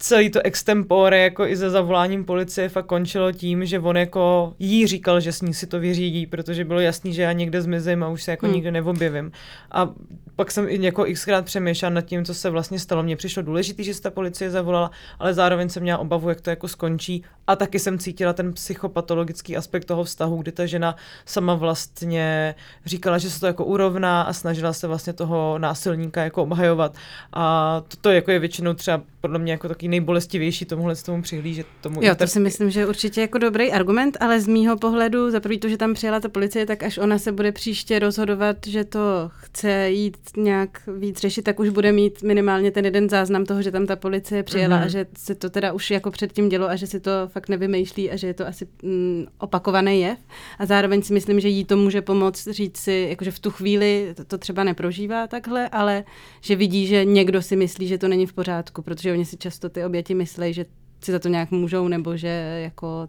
celý 0.00 0.30
to 0.30 0.40
extempore 0.44 1.18
jako 1.18 1.46
i 1.46 1.56
se 1.56 1.70
zavoláním 1.70 2.24
policie 2.24 2.68
fakt 2.68 2.86
končilo 2.86 3.32
tím, 3.32 3.64
že 3.64 3.78
on 3.78 3.96
jako 3.96 4.54
jí 4.58 4.86
říkal, 4.86 5.20
že 5.20 5.32
s 5.32 5.42
ní 5.42 5.54
si 5.54 5.66
to 5.66 5.80
vyřídí, 5.80 6.26
protože 6.26 6.64
bylo 6.64 6.80
jasný, 6.80 7.14
že 7.14 7.22
já 7.22 7.32
někde 7.32 7.62
zmizím 7.62 8.02
a 8.02 8.08
už 8.08 8.22
se 8.22 8.30
jako 8.30 8.46
hmm. 8.46 8.54
nikde 8.54 8.70
neobjevím. 8.70 9.32
A 9.70 9.90
pak 10.36 10.50
jsem 10.50 10.68
i 10.68 10.84
jako 10.84 11.04
xkrát 11.12 11.44
přemýšlel 11.44 11.90
nad 11.90 12.00
tím, 12.00 12.24
co 12.24 12.34
se 12.34 12.50
vlastně 12.50 12.78
stalo. 12.78 13.02
Mně 13.02 13.16
přišlo 13.16 13.42
důležité, 13.42 13.82
že 13.82 13.94
se 13.94 14.02
ta 14.02 14.10
policie 14.10 14.50
zavolala, 14.50 14.90
ale 15.18 15.34
zároveň 15.34 15.68
jsem 15.68 15.82
měla 15.82 15.98
obavu, 15.98 16.28
jak 16.28 16.40
to 16.40 16.50
jako 16.50 16.68
skončí. 16.68 17.24
A 17.46 17.56
taky 17.56 17.78
jsem 17.78 17.98
cítila 17.98 18.32
ten 18.32 18.52
psychopatologický 18.52 19.56
aspekt 19.56 19.84
toho 19.84 20.04
vztahu, 20.04 20.36
kdy 20.36 20.52
ta 20.52 20.66
žena 20.66 20.96
sama 21.24 21.54
vlastně 21.54 22.54
říkala, 22.86 23.18
že 23.18 23.30
se 23.30 23.40
to 23.40 23.46
jako 23.46 23.64
urovná 23.64 24.22
a 24.22 24.32
snažila 24.32 24.72
se 24.72 24.86
vlastně 24.86 25.12
toho 25.12 25.58
násilníka 25.58 26.24
jako 26.24 26.42
obhajovat. 26.42 26.94
A 27.32 27.82
to, 27.88 27.96
to 27.96 28.10
jako 28.10 28.30
je 28.30 28.38
většinou 28.38 28.74
třeba 28.74 29.02
podle 29.20 29.38
mě 29.38 29.52
jako 29.52 29.68
takový 29.68 29.88
nejbolestivější 29.88 30.64
tomuhle 30.64 30.96
z 30.96 31.02
tomu 31.02 31.22
přihlížet. 31.22 31.66
Tomu 31.80 32.00
jo, 32.02 32.14
to 32.14 32.26
si 32.26 32.40
myslím, 32.40 32.70
že 32.70 32.80
je 32.80 32.86
určitě 32.86 33.20
jako 33.20 33.38
dobrý 33.38 33.72
argument, 33.72 34.16
ale 34.20 34.40
z 34.40 34.46
mýho 34.46 34.76
pohledu, 34.76 35.30
za 35.30 35.40
prvý 35.40 35.58
to, 35.58 35.68
že 35.68 35.76
tam 35.76 35.94
přijela 35.94 36.20
ta 36.20 36.28
policie, 36.28 36.66
tak 36.66 36.82
až 36.82 36.98
ona 36.98 37.18
se 37.18 37.32
bude 37.32 37.52
příště 37.52 37.98
rozhodovat, 37.98 38.56
že 38.66 38.84
to 38.84 39.00
chce 39.28 39.90
jít 39.90 40.16
nějak 40.36 40.82
víc 40.98 41.18
řešit, 41.18 41.42
tak 41.42 41.60
už 41.60 41.68
bude 41.68 41.92
mít 41.92 42.22
minimálně 42.22 42.70
ten 42.70 42.84
jeden 42.84 43.08
záznam 43.08 43.44
toho, 43.44 43.62
že 43.62 43.70
tam 43.70 43.86
ta 43.86 43.96
policie 43.96 44.42
přijela 44.42 44.78
mm-hmm. 44.78 44.84
a 44.84 44.88
že 44.88 45.06
se 45.18 45.34
to 45.34 45.50
teda 45.50 45.72
už 45.72 45.90
jako 45.90 46.10
předtím 46.10 46.48
dělo 46.48 46.68
a 46.68 46.76
že 46.76 46.86
si 46.86 47.00
to 47.00 47.10
fakt 47.26 47.48
nevymýšlí 47.48 48.10
a 48.10 48.16
že 48.16 48.26
je 48.26 48.34
to 48.34 48.46
asi 48.46 48.66
mm, 48.82 49.26
opakovaný 49.38 50.00
jev. 50.00 50.18
A 50.58 50.66
zároveň 50.66 51.02
si 51.02 51.12
myslím, 51.12 51.40
že 51.40 51.48
jí 51.48 51.64
to 51.64 51.76
může 51.76 52.02
pomoct 52.02 52.48
říct 52.48 52.76
si, 52.76 53.06
jakože 53.10 53.30
v 53.30 53.38
tu 53.38 53.50
chvíli 53.50 54.12
to, 54.14 54.24
to 54.24 54.38
třeba 54.38 54.64
neprožívá 54.64 55.26
takhle, 55.26 55.68
ale 55.68 56.04
že 56.40 56.56
vidí, 56.56 56.86
že 56.86 57.04
někdo 57.04 57.42
si 57.42 57.56
myslí, 57.56 57.86
že 57.86 57.98
to 57.98 58.08
není 58.08 58.26
v 58.26 58.32
pořádku, 58.32 58.82
protože 58.82 59.09
oni 59.12 59.24
si 59.24 59.36
často 59.36 59.68
ty 59.68 59.84
oběti 59.84 60.14
myslí, 60.14 60.54
že 60.54 60.64
si 61.04 61.12
za 61.12 61.18
to 61.18 61.28
nějak 61.28 61.50
můžou, 61.50 61.88
nebo 61.88 62.16
že 62.16 62.60
jako 62.62 63.08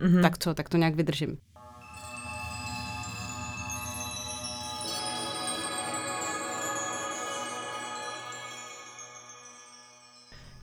mm-hmm. 0.00 0.22
tak 0.22 0.38
co, 0.38 0.54
tak 0.54 0.68
to 0.68 0.76
nějak 0.76 0.94
vydržím. 0.94 1.38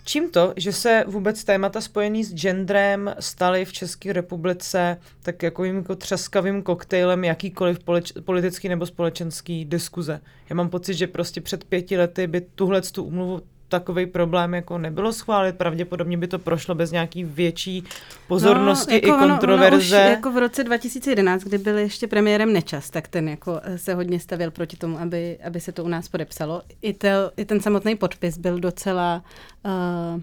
Čím 0.09 0.29
to, 0.31 0.53
že 0.57 0.73
se 0.73 1.03
vůbec 1.07 1.43
témata 1.43 1.81
spojený 1.81 2.23
s 2.23 2.33
genderem 2.33 3.15
staly 3.19 3.65
v 3.65 3.73
České 3.73 4.13
republice 4.13 4.97
tak 5.23 5.43
jako 5.43 5.65
jako 5.65 5.95
třaskavým 5.95 6.63
koktejlem 6.63 7.23
jakýkoliv 7.23 7.79
politický 8.25 8.69
nebo 8.69 8.85
společenský 8.85 9.65
diskuze? 9.65 10.21
Já 10.49 10.55
mám 10.55 10.69
pocit, 10.69 10.93
že 10.93 11.07
prostě 11.07 11.41
před 11.41 11.63
pěti 11.63 11.97
lety 11.97 12.27
by 12.27 12.41
tuhle 12.41 12.81
tu 12.81 13.03
umluvu 13.03 13.41
takový 13.69 14.05
problém 14.05 14.53
jako 14.53 14.77
nebylo 14.77 15.13
schválit, 15.13 15.57
pravděpodobně 15.57 16.17
by 16.17 16.27
to 16.27 16.39
prošlo 16.39 16.75
bez 16.75 16.91
nějaký 16.91 17.23
větší 17.23 17.83
pozornosti 18.27 18.91
no, 18.91 18.95
jako 18.95 19.25
i 19.25 19.27
kontroverze. 19.27 19.95
Ono, 19.95 20.05
ono 20.05 20.09
už 20.09 20.15
jako 20.15 20.31
v 20.31 20.37
roce 20.37 20.63
2011, 20.63 21.43
kdy 21.43 21.57
byl 21.57 21.77
ještě 21.77 22.07
premiérem 22.07 22.53
Nečas, 22.53 22.89
tak 22.89 23.07
ten 23.07 23.29
jako 23.29 23.59
eh, 23.63 23.77
se 23.77 23.93
hodně 23.93 24.19
stavěl 24.19 24.51
proti 24.51 24.77
tomu, 24.77 24.99
aby, 24.99 25.37
aby 25.43 25.59
se 25.59 25.71
to 25.71 25.83
u 25.83 25.87
nás 25.87 26.07
podepsalo. 26.07 26.61
I, 26.81 26.93
te, 26.93 27.13
i 27.37 27.45
ten 27.45 27.59
samotný 27.59 27.95
podpis 27.95 28.37
byl 28.37 28.59
docela 28.59 29.23
uh, 29.65 30.21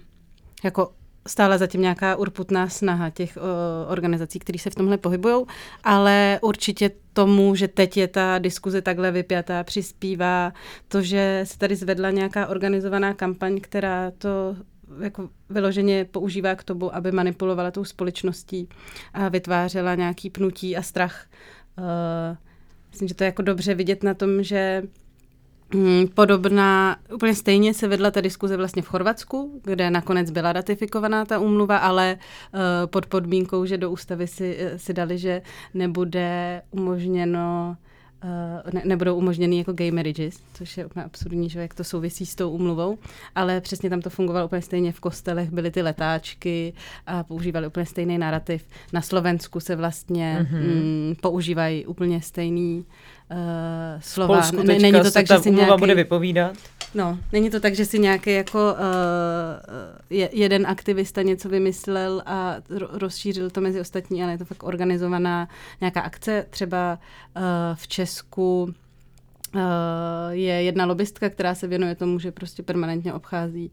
jako 0.65 0.93
stále 1.29 1.59
zatím 1.59 1.81
nějaká 1.81 2.17
urputná 2.17 2.69
snaha 2.69 3.11
těch 3.11 3.37
uh, 3.37 3.43
organizací, 3.93 4.39
které 4.39 4.59
se 4.59 4.71
v 4.71 4.75
tomhle 4.75 4.99
pohybují, 4.99 5.45
ale 5.85 6.39
určitě 6.43 6.91
tomu, 7.13 7.55
že 7.55 7.69
teď 7.69 7.97
je 7.97 8.09
ta 8.09 8.39
diskuze 8.39 8.83
takhle 8.83 9.13
vypjatá, 9.13 9.65
přispívá 9.65 10.53
to, 10.89 11.03
že 11.03 11.41
se 11.45 11.59
tady 11.59 11.77
zvedla 11.77 12.11
nějaká 12.11 12.47
organizovaná 12.47 13.15
kampaň, 13.15 13.61
která 13.61 14.11
to 14.19 14.57
jako 15.01 15.29
vyloženě 15.51 16.05
používá 16.05 16.55
k 16.55 16.65
tomu, 16.65 16.97
aby 16.97 17.13
manipulovala 17.13 17.71
tou 17.71 17.85
společností 17.85 18.69
a 19.15 19.29
vytvářela 19.29 19.95
nějaký 19.95 20.31
pnutí 20.31 20.77
a 20.77 20.83
strach. 20.83 21.27
Uh, 21.79 22.37
myslím, 22.91 23.09
že 23.09 23.15
to 23.15 23.25
je 23.25 23.27
jako 23.27 23.43
dobře 23.43 23.75
vidět 23.75 24.03
na 24.03 24.15
tom, 24.15 24.43
že 24.43 24.83
podobná, 26.15 26.97
úplně 27.15 27.35
stejně 27.35 27.75
se 27.75 27.89
vedla 27.89 28.11
ta 28.11 28.21
diskuze 28.21 28.57
vlastně 28.57 28.83
v 28.83 28.87
Chorvatsku, 28.87 29.61
kde 29.65 29.91
nakonec 29.91 30.31
byla 30.31 30.53
ratifikovaná 30.53 31.25
ta 31.25 31.39
úmluva, 31.39 31.77
ale 31.77 32.19
uh, 32.55 32.61
pod 32.87 33.07
podmínkou, 33.07 33.67
že 33.67 33.79
do 33.79 33.91
ústavy 33.91 34.27
si, 34.27 34.57
eh, 34.59 34.79
si 34.79 34.93
dali, 34.93 35.19
že 35.19 35.43
nebude 35.75 36.63
umožněno 36.71 37.77
Uh, 38.25 38.73
ne, 38.73 38.83
nebudou 38.85 39.17
umožněny 39.17 39.59
jako 39.59 39.73
gay 39.73 39.91
marriages, 39.91 40.41
což 40.55 40.77
je 40.77 40.87
úplně 40.87 41.05
absurdní, 41.05 41.49
že 41.49 41.61
jak 41.61 41.75
to 41.75 41.85
souvisí 41.85 42.27
s 42.27 42.35
tou 42.35 42.51
umluvou, 42.51 42.99
ale 43.35 43.61
přesně 43.61 43.91
tam 43.91 44.01
to 44.01 44.11
fungovalo 44.11 44.47
úplně 44.47 44.63
stejně 44.63 44.93
v 44.93 45.01
kostelech, 45.01 45.51
byly 45.51 45.71
ty 45.71 45.83
letáčky 45.83 46.73
a 47.07 47.25
používali 47.25 47.67
úplně 47.67 47.87
stejný 47.87 48.19
narrativ. 48.19 48.65
Na 48.93 49.03
Slovensku 49.03 49.61
se 49.61 49.77
vlastně 49.77 50.47
mm-hmm. 50.51 51.09
mm, 51.09 51.15
používají 51.21 51.87
úplně 51.87 52.23
stejný 52.23 52.79
uh, 52.79 52.85
slova. 54.01 54.35
Polsku 54.35 54.63
ne, 54.63 54.79
není 54.79 55.01
to 55.01 55.11
tak, 55.11 55.27
že 55.27 55.39
si 55.39 55.51
nějaký, 55.51 55.79
bude 55.79 55.95
vypovídat. 55.95 56.57
No, 56.95 57.19
není 57.33 57.51
to 57.51 57.61
tak, 57.61 57.75
že 57.75 57.85
si 57.85 57.99
nějaký 57.99 58.33
jako 58.33 58.73
uh, 58.73 58.79
je, 60.11 60.29
jeden 60.33 60.67
aktivista 60.67 61.23
něco 61.23 61.49
vymyslel 61.49 62.23
a 62.27 62.57
rozšířil 62.91 63.51
to 63.51 63.61
mezi 63.61 63.81
ostatní, 63.81 64.23
ale 64.23 64.33
je 64.33 64.39
to 64.39 64.45
fakt 64.45 64.63
organizovaná 64.63 65.49
nějaká 65.81 66.01
akce. 66.01 66.47
Třeba 66.51 66.99
uh, 67.37 67.43
v 67.75 67.89
Česku 67.89 68.63
uh, 68.63 69.61
je 70.31 70.63
jedna 70.63 70.87
lobbystka, 70.87 71.31
která 71.31 71.55
se 71.55 71.67
věnuje 71.67 71.95
tomu, 71.95 72.19
že 72.19 72.33
prostě 72.33 72.63
permanentně 72.63 73.13
obchází 73.13 73.71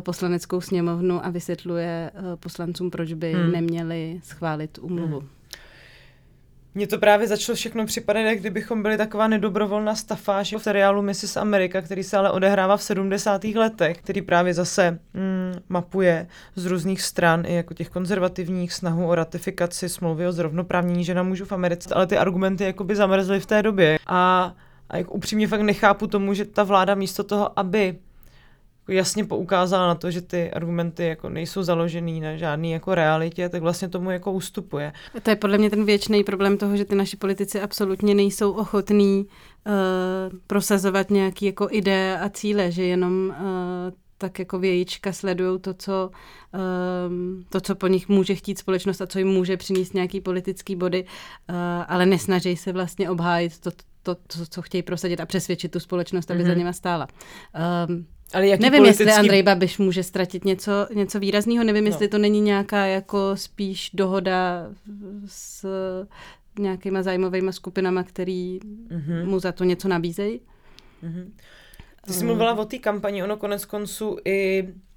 poslaneckou 0.00 0.60
sněmovnu 0.60 1.26
a 1.26 1.30
vysvětluje 1.30 2.10
poslancům, 2.40 2.90
proč 2.90 3.12
by 3.12 3.32
hmm. 3.32 3.52
neměli 3.52 4.20
schválit 4.24 4.78
umluvu. 4.82 5.18
Hmm. 5.18 5.28
Mně 6.74 6.86
to 6.86 6.98
právě 6.98 7.28
začalo 7.28 7.56
všechno 7.56 7.86
připadat, 7.86 8.20
jak 8.20 8.38
kdybychom 8.38 8.82
byli 8.82 8.96
taková 8.96 9.28
nedobrovolná 9.28 9.94
stafáž 9.94 10.52
v 10.52 10.58
seriálu 10.58 11.02
Mrs. 11.02 11.36
America, 11.36 11.80
který 11.80 12.02
se 12.04 12.16
ale 12.16 12.30
odehrává 12.30 12.76
v 12.76 12.82
70. 12.82 13.44
letech, 13.44 13.98
který 13.98 14.22
právě 14.22 14.54
zase 14.54 14.90
mm, 14.90 15.54
mapuje 15.68 16.26
z 16.54 16.66
různých 16.66 17.02
stran 17.02 17.44
i 17.46 17.54
jako 17.54 17.74
těch 17.74 17.88
konzervativních 17.88 18.72
snahů 18.72 19.08
o 19.08 19.14
ratifikaci 19.14 19.88
smlouvy 19.88 20.26
o 20.26 20.32
zrovnoprávnění 20.32 21.04
žena 21.04 21.22
mužů 21.22 21.44
v 21.44 21.52
Americe, 21.52 21.94
ale 21.94 22.06
ty 22.06 22.18
argumenty 22.18 22.64
jakoby 22.64 22.96
zamrzly 22.96 23.40
v 23.40 23.46
té 23.46 23.62
době. 23.62 23.98
A, 24.06 24.54
a 24.88 24.96
jak 24.96 25.14
upřímně 25.14 25.48
fakt 25.48 25.60
nechápu 25.60 26.06
tomu, 26.06 26.34
že 26.34 26.44
ta 26.44 26.62
vláda 26.62 26.94
místo 26.94 27.24
toho, 27.24 27.58
aby 27.58 27.98
jako 28.80 28.92
jasně 28.92 29.24
poukázala 29.24 29.86
na 29.86 29.94
to, 29.94 30.10
že 30.10 30.20
ty 30.20 30.50
argumenty 30.50 31.04
jako 31.04 31.28
nejsou 31.28 31.62
založený 31.62 32.20
na 32.20 32.36
žádný 32.36 32.70
jako 32.70 32.94
realitě, 32.94 33.48
tak 33.48 33.62
vlastně 33.62 33.88
tomu 33.88 34.10
jako 34.10 34.32
ustupuje. 34.32 34.92
To 35.22 35.30
je 35.30 35.36
podle 35.36 35.58
mě 35.58 35.70
ten 35.70 35.84
věčný 35.84 36.24
problém 36.24 36.58
toho, 36.58 36.76
že 36.76 36.84
ty 36.84 36.94
naši 36.94 37.16
politici 37.16 37.60
absolutně 37.60 38.14
nejsou 38.14 38.52
ochotní 38.52 39.26
uh, 39.66 40.38
prosazovat 40.46 41.10
nějaký 41.10 41.46
jako 41.46 41.68
ideje 41.70 42.18
a 42.20 42.28
cíle, 42.28 42.70
že 42.70 42.84
jenom 42.84 43.28
uh, 43.28 43.36
tak 44.18 44.38
jako 44.38 44.58
vějíčka 44.58 45.12
sledují 45.12 45.60
to 45.60 45.74
co, 45.74 46.10
um, 47.08 47.44
to, 47.48 47.60
co 47.60 47.74
po 47.74 47.86
nich 47.86 48.08
může 48.08 48.34
chtít 48.34 48.58
společnost 48.58 49.00
a 49.00 49.06
co 49.06 49.18
jim 49.18 49.28
může 49.28 49.56
přinést 49.56 49.94
nějaký 49.94 50.20
politický 50.20 50.76
body, 50.76 51.04
uh, 51.04 51.56
ale 51.88 52.06
nesnaží 52.06 52.56
se 52.56 52.72
vlastně 52.72 53.10
obhájit 53.10 53.60
to, 53.60 53.70
to, 54.02 54.14
to, 54.14 54.46
co 54.50 54.62
chtějí 54.62 54.82
prosadit 54.82 55.20
a 55.20 55.26
přesvědčit 55.26 55.72
tu 55.72 55.80
společnost, 55.80 56.30
aby 56.30 56.42
mm-hmm. 56.42 56.46
za 56.46 56.54
nima 56.54 56.72
stála. 56.72 57.08
Um, 57.88 58.06
ale 58.32 58.46
jaký 58.46 58.62
Nevím, 58.62 58.78
politický... 58.78 59.04
jestli 59.04 59.20
Andrej 59.20 59.42
Babiš 59.42 59.78
může 59.78 60.02
ztratit 60.02 60.44
něco, 60.44 60.72
něco 60.94 61.20
výrazného, 61.20 61.64
nevím, 61.64 61.86
jestli 61.86 62.06
no. 62.06 62.10
to 62.10 62.18
není 62.18 62.40
nějaká 62.40 62.86
jako 62.86 63.36
spíš 63.36 63.90
dohoda 63.94 64.70
s 65.26 65.66
nějakýma 66.58 67.02
zájmovými 67.02 67.52
skupinama, 67.52 68.02
který 68.02 68.60
mm-hmm. 68.60 69.24
mu 69.24 69.38
za 69.38 69.52
to 69.52 69.64
něco 69.64 69.88
nabízejí. 69.88 70.40
Mm-hmm. 71.04 71.30
Ty 72.06 72.12
jsi 72.12 72.24
mluvila 72.24 72.54
o 72.54 72.64
té 72.64 72.78
kampani, 72.78 73.22
ono 73.22 73.36
konec 73.36 73.64
konců 73.64 74.16
i 74.24 74.68
Eh, 74.68 74.89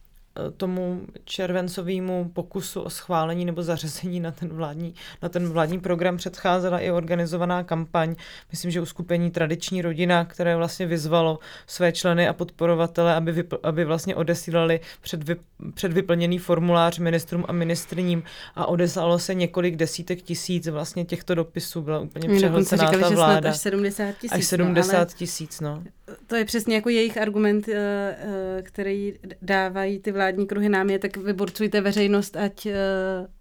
tomu 0.58 1.02
červencovému 1.26 2.32
pokusu 2.34 2.82
o 2.82 2.90
schválení 2.90 3.46
nebo 3.46 3.64
zařazení 3.64 4.20
na 4.20 4.32
ten 4.32 4.50
vládní, 4.50 4.94
na 5.22 5.30
ten 5.30 5.50
vládní 5.50 5.80
program 5.80 6.18
předcházela 6.18 6.80
i 6.80 6.92
organizovaná 6.92 7.64
kampaň. 7.64 8.16
Myslím, 8.52 8.72
že 8.72 8.82
uskupení 8.82 9.32
Tradiční 9.32 9.82
rodina, 9.82 10.26
které 10.26 10.56
vlastně 10.56 10.86
vyzvalo 10.86 11.40
své 11.68 11.92
členy 11.92 12.28
a 12.28 12.34
podporovatele, 12.34 13.16
aby, 13.16 13.32
vypl, 13.32 13.60
aby 13.64 13.86
vlastně 13.86 14.16
odesílali 14.16 14.80
před, 15.02 15.24
vy, 15.24 15.36
před 15.74 15.94
vyplněný 15.94 16.40
formulář 16.40 17.00
ministrům 17.00 17.46
a 17.48 17.52
ministrním 17.52 18.24
a 18.56 18.66
odeslalo 18.66 19.20
se 19.20 19.34
několik 19.34 19.76
desítek 19.76 20.22
tisíc 20.22 20.68
vlastně 20.68 21.06
těchto 21.06 21.36
dopisů. 21.36 21.82
Byla 21.82 22.00
úplně 22.00 22.36
přehlcená 22.36 22.92
ta 22.92 23.10
vláda. 23.10 23.50
Až 23.50 23.58
70 23.58 24.12
tisíc. 24.12 24.32
Až 24.32 24.46
70 24.46 25.00
no, 25.00 25.06
tisíc, 25.16 25.60
no. 25.62 25.84
To 26.28 26.36
je 26.36 26.46
přesně 26.46 26.76
jako 26.76 26.90
jejich 26.90 27.18
argument, 27.18 27.70
eh, 27.70 27.76
eh, 27.78 28.62
který 28.62 29.14
dávají 29.42 30.00
ty 30.00 30.12
vládní 30.12 30.48
kruhy 30.48 30.70
nám 30.70 30.90
je, 30.90 31.00
tak 31.00 31.18
vyburcujte 31.18 31.82
veřejnost, 31.82 32.36
ať, 32.36 32.66
eh, 32.66 32.76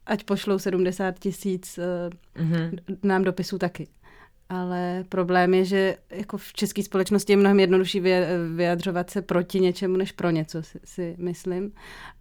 ať 0.07 0.25
pošlou 0.25 0.59
70 0.59 1.19
tisíc 1.19 1.79
mm-hmm. 2.37 2.79
nám 3.03 3.25
dopisů 3.25 3.59
taky. 3.59 3.89
Ale 4.49 5.05
problém 5.09 5.55
je, 5.55 5.65
že 5.65 5.97
jako 6.11 6.39
v 6.39 6.53
české 6.53 6.83
společnosti 6.83 7.33
je 7.33 7.37
mnohem 7.37 7.61
jednodušší 7.61 8.03
vyjadřovat 8.57 9.11
se 9.11 9.23
proti 9.23 9.61
něčemu, 9.61 9.97
než 9.97 10.13
pro 10.13 10.31
něco, 10.31 10.63
si, 10.63 10.81
si 10.85 11.15
myslím. 11.19 11.73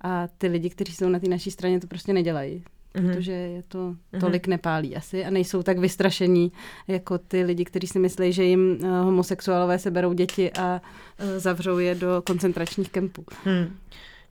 A 0.01 0.27
ty 0.37 0.47
lidi, 0.47 0.69
kteří 0.69 0.95
jsou 0.95 1.09
na 1.09 1.19
té 1.19 1.29
naší 1.29 1.51
straně, 1.51 1.79
to 1.79 1.87
prostě 1.87 2.13
nedělají 2.13 2.63
mm-hmm. 2.95 3.13
protože 3.13 3.31
je 3.31 3.63
to 3.63 3.77
mm-hmm. 3.77 4.19
tolik 4.19 4.47
nepálí 4.47 4.95
asi 4.95 5.25
a 5.25 5.29
nejsou 5.29 5.63
tak 5.63 5.77
vystrašení 5.77 6.51
jako 6.87 7.17
ty 7.17 7.43
lidi, 7.43 7.65
kteří 7.65 7.87
si 7.87 7.99
myslí, 7.99 8.33
že 8.33 8.43
jim 8.43 8.77
uh, 8.81 8.87
homosexuálové 8.89 9.79
seberou 9.79 10.13
děti 10.13 10.51
a 10.51 10.81
uh, 11.23 11.29
zavřou 11.37 11.77
je 11.77 11.95
do 11.95 12.23
koncentračních 12.25 12.89
kempů. 12.89 13.25
Hmm. 13.43 13.75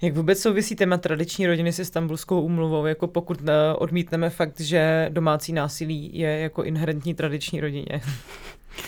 Jak 0.03 0.15
vůbec 0.15 0.41
souvisí 0.41 0.77
téma 0.77 0.97
tradiční 0.97 1.47
rodiny 1.47 1.73
se 1.73 1.85
stambulskou 1.85 2.43
úmluvou, 2.43 2.87
jako 2.87 3.07
pokud 3.07 3.41
uh, 3.41 3.47
odmítneme 3.79 4.31
fakt, 4.31 4.61
že 4.61 5.09
domácí 5.13 5.53
násilí 5.53 6.11
je 6.13 6.39
jako 6.39 6.63
inherentní 6.63 7.15
tradiční 7.15 7.61
rodině? 7.61 7.87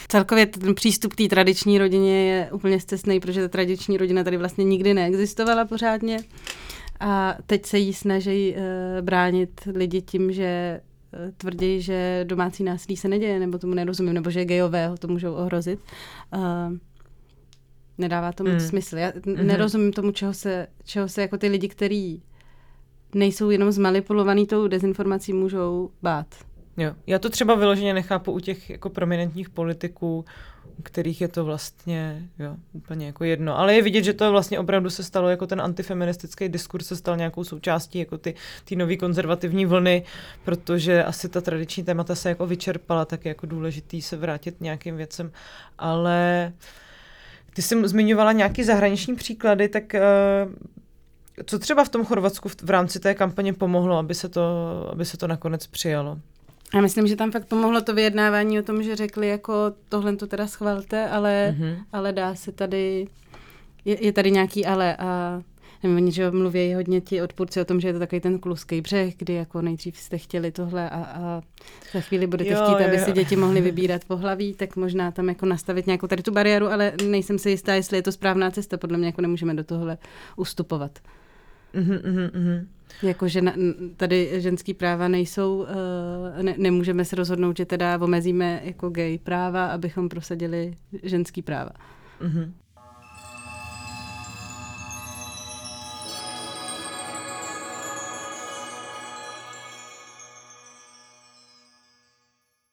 Celkově 0.09 0.47
ten 0.47 0.75
přístup 0.75 1.13
k 1.13 1.17
té 1.17 1.29
tradiční 1.29 1.79
rodině 1.79 2.31
je 2.31 2.49
úplně 2.53 2.81
zcestný, 2.81 3.21
protože 3.21 3.41
ta 3.41 3.49
tradiční 3.49 3.97
rodina 3.97 4.25
tady 4.25 4.37
vlastně 4.37 4.65
nikdy 4.65 4.95
neexistovala 4.95 5.65
pořádně. 5.65 6.19
A 7.05 7.37
teď 7.47 7.67
se 7.67 7.79
jí 7.79 7.95
snaží 7.95 8.55
uh, 8.55 8.63
bránit 9.01 9.61
lidi 9.75 10.03
tím, 10.03 10.33
že 10.33 10.81
uh, 11.13 11.31
tvrdí, 11.37 11.83
že 11.83 12.25
domácí 12.29 12.65
násilí 12.65 12.97
se 12.97 13.09
neděje, 13.09 13.41
nebo 13.41 13.59
tomu 13.59 13.75
nerozumím, 13.75 14.15
nebo 14.15 14.31
že 14.31 14.45
gejové 14.45 14.89
ho 14.89 14.97
to 14.97 15.09
můžou 15.09 15.35
ohrozit. 15.35 15.81
Uh, 16.37 16.77
nedává 17.99 18.33
to 18.33 18.45
moc 18.45 18.53
mm. 18.53 18.61
smysl. 18.61 18.99
Já 18.99 19.11
mm-hmm. 19.11 19.45
nerozumím 19.45 19.93
tomu, 19.93 20.13
čeho 20.13 20.35
se, 20.35 20.67
čeho 20.85 21.09
se 21.09 21.21
jako 21.21 21.39
ty 21.39 21.49
lidi, 21.49 21.69
kteří 21.69 22.23
nejsou 23.15 23.51
jenom 23.51 23.73
zmanipulovaný 23.73 24.47
tou 24.47 24.69
dezinformací, 24.69 25.33
můžou 25.33 25.91
bát. 26.03 26.27
Jo. 26.77 26.95
Já 27.07 27.19
to 27.19 27.31
třeba 27.31 27.55
vyloženě 27.55 27.95
nechápu 27.95 28.33
u 28.33 28.41
těch 28.41 28.71
jako 28.71 28.91
prominentních 28.91 29.51
politiků, 29.51 30.25
kterých 30.83 31.21
je 31.21 31.29
to 31.29 31.45
vlastně 31.45 32.29
jo, 32.39 32.57
úplně 32.73 33.07
jako 33.07 33.25
jedno. 33.25 33.59
Ale 33.59 33.75
je 33.75 33.83
vidět, 33.83 34.05
že 34.05 34.13
to 34.13 34.31
vlastně 34.31 34.59
opravdu 34.59 34.91
se 34.91 35.03
stalo 35.03 35.29
jako 35.29 35.47
ten 35.47 35.61
antifeministický 35.61 36.49
diskurs 36.49 36.87
se 36.87 36.97
stal 36.97 37.17
nějakou 37.17 37.45
součástí 37.45 37.99
jako 37.99 38.19
ty, 38.19 38.35
ty 38.65 38.77
nový 38.77 38.97
konzervativní 38.97 39.67
vlny, 39.67 40.03
protože 40.45 41.05
asi 41.05 41.29
ta 41.29 41.41
tradiční 41.41 41.85
témata 41.85 42.15
se 42.15 42.29
jako 42.29 42.47
vyčerpala, 42.47 43.05
tak 43.05 43.25
je 43.25 43.29
jako 43.29 43.47
důležitý 43.47 44.03
se 44.03 44.17
vrátit 44.17 44.61
nějakým 44.61 44.97
věcem. 44.97 45.33
Ale 45.79 46.53
ty 47.55 47.63
jsi 47.63 47.89
zmiňovala 47.89 48.33
nějaký 48.33 48.65
zahraniční 48.65 49.15
příklady, 49.15 49.69
tak 49.69 49.95
uh, 49.95 50.53
co 51.47 51.59
třeba 51.59 51.85
v 51.85 51.89
tom 51.89 52.05
Chorvatsku 52.05 52.49
v, 52.49 52.57
v 52.63 52.71
rámci 52.71 53.01
té 53.01 53.15
kampaně 53.15 53.53
pomohlo, 53.53 53.99
aby 53.99 54.15
se 54.15 54.29
to, 54.29 54.43
aby 54.93 55.05
se 55.05 55.17
to 55.17 55.27
nakonec 55.27 55.67
přijalo? 55.67 56.19
Já 56.75 56.81
myslím, 56.81 57.07
že 57.07 57.17
tam 57.17 57.31
fakt 57.31 57.47
pomohlo 57.47 57.81
to 57.81 57.95
vyjednávání 57.95 58.59
o 58.59 58.63
tom, 58.63 58.83
že 58.83 58.97
řekli 58.97 59.29
jako 59.29 59.55
tohle 59.89 60.17
to 60.17 60.27
teda 60.27 60.47
schvalte, 60.47 61.09
ale, 61.09 61.57
mm-hmm. 61.59 61.77
ale 61.93 62.13
dá 62.13 62.35
se 62.35 62.53
tady, 62.53 63.07
je, 63.85 64.05
je 64.05 64.13
tady 64.13 64.31
nějaký 64.31 64.67
ale 64.67 64.97
a 64.97 65.43
nevím, 65.83 65.97
oni, 65.97 66.13
že 66.13 66.31
mluví 66.31 66.75
hodně 66.75 67.01
ti 67.01 67.23
odpůrci 67.23 67.61
o 67.61 67.65
tom, 67.65 67.81
že 67.81 67.89
je 67.89 67.93
to 67.93 67.99
takový 67.99 68.21
ten 68.21 68.39
kluský 68.39 68.81
břeh, 68.81 69.15
kdy 69.17 69.35
jako 69.35 69.63
nejdřív 69.63 69.99
jste 69.99 70.19
chtěli 70.19 70.53
tohle 70.53 70.91
a, 70.91 70.97
a 70.97 71.43
za 71.93 72.01
chvíli 72.01 72.27
budete 72.27 72.51
jo, 72.51 72.61
chtít, 72.65 72.85
aby 72.85 72.97
jo. 72.97 73.05
si 73.05 73.13
děti 73.13 73.37
mohly 73.37 73.61
vybírat 73.71 74.05
pohlaví, 74.05 74.55
tak 74.55 74.77
možná 74.77 75.11
tam 75.11 75.29
jako 75.29 75.47
nastavit 75.47 75.87
nějakou 75.87 76.07
tady 76.07 76.23
tu 76.23 76.33
bariéru, 76.33 76.67
ale 76.67 76.93
nejsem 77.09 77.39
si 77.39 77.51
jistá, 77.51 77.75
jestli 77.75 77.99
je 77.99 78.03
to 78.03 78.13
správná 78.13 78.51
cesta, 78.51 78.77
podle 78.77 78.99
mě 78.99 79.07
jako 79.07 79.21
nemůžeme 79.21 79.55
do 79.55 79.65
tohle 79.65 79.99
ustupovat. 80.37 80.99
Mm-hmm, 81.75 82.31
mm-hmm. 82.31 82.67
Jako, 83.03 83.29
že 83.29 83.43
na, 83.43 83.55
tady 83.97 84.41
ženský 84.41 84.75
práva 84.75 85.09
nejsou, 85.09 85.57
uh, 85.59 86.43
ne, 86.43 86.55
nemůžeme 86.59 87.05
se 87.05 87.17
rozhodnout, 87.17 87.57
že 87.57 87.65
teda 87.65 87.99
omezíme 88.01 88.61
jako 88.65 88.91
gay 88.91 89.19
práva, 89.19 89.67
abychom 89.67 90.09
prosadili 90.09 90.75
ženský 91.03 91.43
práva. 91.43 91.71
Mm-hmm. 92.23 92.53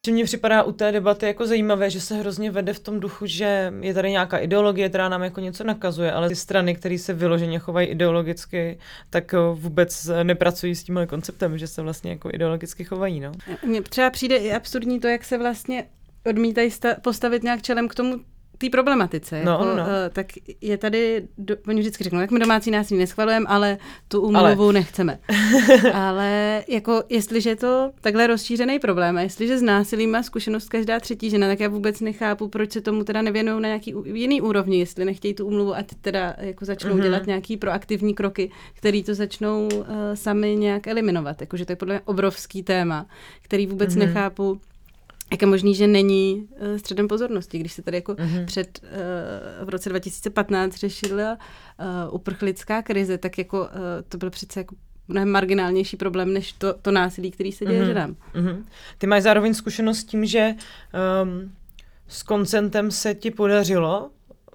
Že 0.06 0.12
mně 0.12 0.24
připadá 0.26 0.64
u 0.64 0.72
té 0.72 0.92
debaty 0.92 1.26
jako 1.26 1.48
zajímavé, 1.48 1.90
že 1.90 2.02
se 2.02 2.16
hrozně 2.16 2.52
vede 2.52 2.74
v 2.74 2.80
tom 2.80 3.00
duchu, 3.00 3.26
že 3.26 3.74
je 3.82 3.94
tady 3.94 4.12
nějaká 4.12 4.38
ideologie, 4.38 4.90
která 4.90 5.10
nám 5.10 5.24
jako 5.24 5.40
něco 5.40 5.64
nakazuje, 5.64 6.12
ale 6.12 6.30
ty 6.30 6.36
strany, 6.36 6.76
které 6.76 6.98
se 6.98 7.14
vyloženě 7.14 7.60
chovají 7.60 7.88
ideologicky, 7.88 8.80
tak 9.10 9.36
vůbec 9.54 10.10
nepracují 10.24 10.76
s 10.76 10.84
tímhle 10.84 11.08
konceptem, 11.08 11.58
že 11.58 11.68
se 11.68 11.82
vlastně 11.82 12.12
jako 12.12 12.30
ideologicky 12.34 12.84
chovají. 12.84 13.20
No. 13.20 13.32
Mně 13.66 13.82
třeba 13.82 14.10
přijde 14.10 14.36
i 14.36 14.54
absurdní 14.54 15.00
to, 15.00 15.08
jak 15.08 15.24
se 15.24 15.38
vlastně 15.38 15.86
odmítají 16.26 16.72
postavit 17.02 17.44
nějak 17.44 17.62
čelem 17.62 17.88
k 17.88 17.96
tomu 17.96 18.20
té 18.60 18.70
problematice. 18.70 19.42
No, 19.46 19.52
jako, 19.52 19.66
no. 19.66 19.74
Uh, 19.74 19.80
tak 20.14 20.26
je 20.62 20.78
tady, 20.78 21.28
do, 21.38 21.56
oni 21.68 21.80
vždycky 21.80 22.04
řeknou, 22.04 22.20
jak 22.20 22.32
my 22.32 22.40
domácí 22.40 22.72
násilí 22.72 23.00
neschvalujeme, 23.00 23.46
ale 23.50 23.78
tu 24.08 24.22
umluvu 24.22 24.64
ale. 24.64 24.74
nechceme. 24.74 25.20
ale 25.94 26.64
jako, 26.68 27.04
jestliže 27.10 27.50
je 27.50 27.56
to 27.56 27.92
takhle 28.02 28.28
rozšířený 28.28 28.80
problém 28.80 29.18
a 29.18 29.22
jestliže 29.22 29.58
s 29.58 29.62
násilím 29.62 30.12
má 30.12 30.24
zkušenost 30.24 30.70
každá 30.70 31.00
třetí 31.00 31.30
žena, 31.30 31.48
tak 31.48 31.60
já 31.60 31.70
vůbec 31.70 32.00
nechápu, 32.00 32.48
proč 32.48 32.72
se 32.72 32.82
tomu 32.82 33.04
teda 33.04 33.22
nevěnují 33.22 33.62
na 33.62 33.68
nějaký 33.68 33.96
jiný 34.06 34.42
úrovni, 34.42 34.80
jestli 34.80 35.06
nechtějí 35.06 35.34
tu 35.34 35.46
umluvu 35.46 35.76
a 35.76 35.84
teda 36.02 36.36
jako 36.38 36.66
začnou 36.66 36.96
mm-hmm. 36.96 37.02
dělat 37.02 37.28
nějaký 37.28 37.58
proaktivní 37.58 38.14
kroky, 38.14 38.52
který 38.74 39.04
to 39.04 39.16
začnou 39.16 39.68
uh, 39.68 39.86
sami 40.14 40.56
nějak 40.56 40.88
eliminovat. 40.88 41.42
Jakože 41.42 41.66
to 41.66 41.72
je 41.72 41.76
podle 41.76 42.00
mě 42.00 42.02
obrovský 42.06 42.64
téma, 42.64 43.06
který 43.42 43.68
vůbec 43.68 43.96
mm-hmm. 43.96 44.00
nechápu, 44.00 44.62
jak 45.32 45.42
je 45.42 45.48
možný, 45.48 45.76
že 45.76 45.88
není 45.88 46.48
uh, 46.50 46.78
středem 46.78 47.08
pozornosti, 47.08 47.60
když 47.60 47.74
se 47.74 47.82
tady 47.82 47.98
jako 47.98 48.14
mm-hmm. 48.14 48.46
před 48.46 48.80
uh, 48.84 49.66
v 49.66 49.70
roce 49.70 49.90
2015 49.90 50.76
řešila 50.76 51.38
uh, 51.38 52.16
uprchlická 52.16 52.82
krize, 52.82 53.18
tak 53.18 53.38
jako 53.38 53.62
uh, 53.62 53.68
to 54.10 54.18
byl 54.18 54.30
přece 54.30 54.60
jako 54.60 54.76
mnohem 55.08 55.30
marginálnější 55.30 55.98
problém, 55.98 56.34
než 56.34 56.54
to, 56.54 56.74
to 56.74 56.92
násilí, 56.92 57.32
který 57.32 57.52
se 57.52 57.66
děje 57.66 57.84
mm-hmm. 57.84 57.88
ženám. 57.88 58.16
Mm-hmm. 58.36 58.64
Ty 58.98 59.08
máš 59.08 59.24
zároveň 59.24 59.54
zkušenost 59.54 59.98
s 59.98 60.04
tím, 60.04 60.26
že 60.26 60.54
um, 61.24 61.52
s 62.08 62.24
koncentem 62.24 62.92
se 62.92 63.16
ti 63.16 63.32
podařilo 63.32 64.10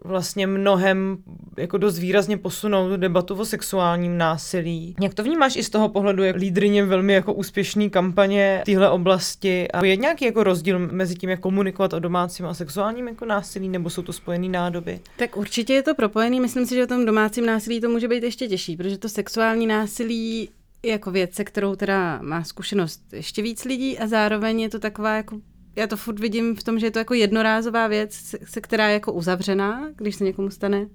vlastně 0.05 0.47
mnohem 0.47 1.17
jako 1.59 1.79
dost 1.79 1.99
výrazně 1.99 2.37
posunout 2.37 2.97
debatu 2.97 3.35
o 3.35 3.45
sexuálním 3.45 4.19
násilí. 4.19 4.95
Jak 5.01 5.14
to 5.14 5.23
vnímáš 5.23 5.57
i 5.57 5.62
z 5.62 5.71
toho 5.71 5.88
pohledu, 5.88 6.23
jak 6.23 6.37
lídrině 6.37 6.85
velmi 6.85 7.12
jako 7.12 7.33
úspěšný 7.33 7.90
kampaně 7.90 8.61
v 8.62 8.67
téhle 8.67 8.90
oblasti? 8.90 9.69
A 9.71 9.85
je 9.85 9.97
nějaký 9.97 10.25
jako 10.25 10.45
rozdíl 10.45 10.79
mezi 10.79 11.14
tím, 11.14 11.31
jak 11.31 11.40
komunikovat 11.40 11.93
o 11.93 11.99
domácím 11.99 12.47
a 12.47 12.55
sexuálním 12.55 13.09
jako 13.09 13.25
násilí, 13.25 13.69
nebo 13.69 13.90
jsou 13.90 14.03
to 14.03 14.12
spojené 14.12 14.49
nádoby? 14.49 15.01
Tak 15.17 15.37
určitě 15.37 15.75
je 15.75 15.83
to 15.83 15.95
propojený. 15.95 16.40
Myslím 16.40 16.67
si, 16.67 16.75
že 16.75 16.85
o 16.85 16.87
tom 16.87 17.07
domácím 17.07 17.47
násilí 17.47 17.81
to 17.81 17.88
může 17.88 18.09
být 18.09 18.23
ještě 18.23 18.49
těžší, 18.49 18.77
protože 18.77 18.99
to 18.99 19.09
sexuální 19.09 19.67
násilí 19.67 20.49
jako 20.85 21.11
věc, 21.11 21.35
se 21.35 21.45
kterou 21.45 21.77
teda 21.77 22.19
má 22.23 22.45
zkušenost 22.45 23.03
ještě 23.12 23.43
víc 23.43 23.64
lidí 23.64 23.99
a 23.99 24.07
zároveň 24.07 24.61
je 24.61 24.69
to 24.69 24.79
taková 24.79 25.17
jako 25.17 25.40
já 25.77 25.87
to 25.87 25.97
furt 25.97 26.19
vidím 26.19 26.57
v 26.57 26.63
tom, 26.63 26.79
že 26.79 26.87
je 26.87 26.91
to 26.91 26.99
jako 26.99 27.15
jednorázová 27.15 27.87
věc, 27.87 28.37
se 28.45 28.61
která 28.61 28.89
je 28.89 28.95
jako 28.95 29.13
uzavřená, 29.13 29.91
když 29.97 30.17
se 30.17 30.25
někomu 30.25 30.51
stane 30.51 30.87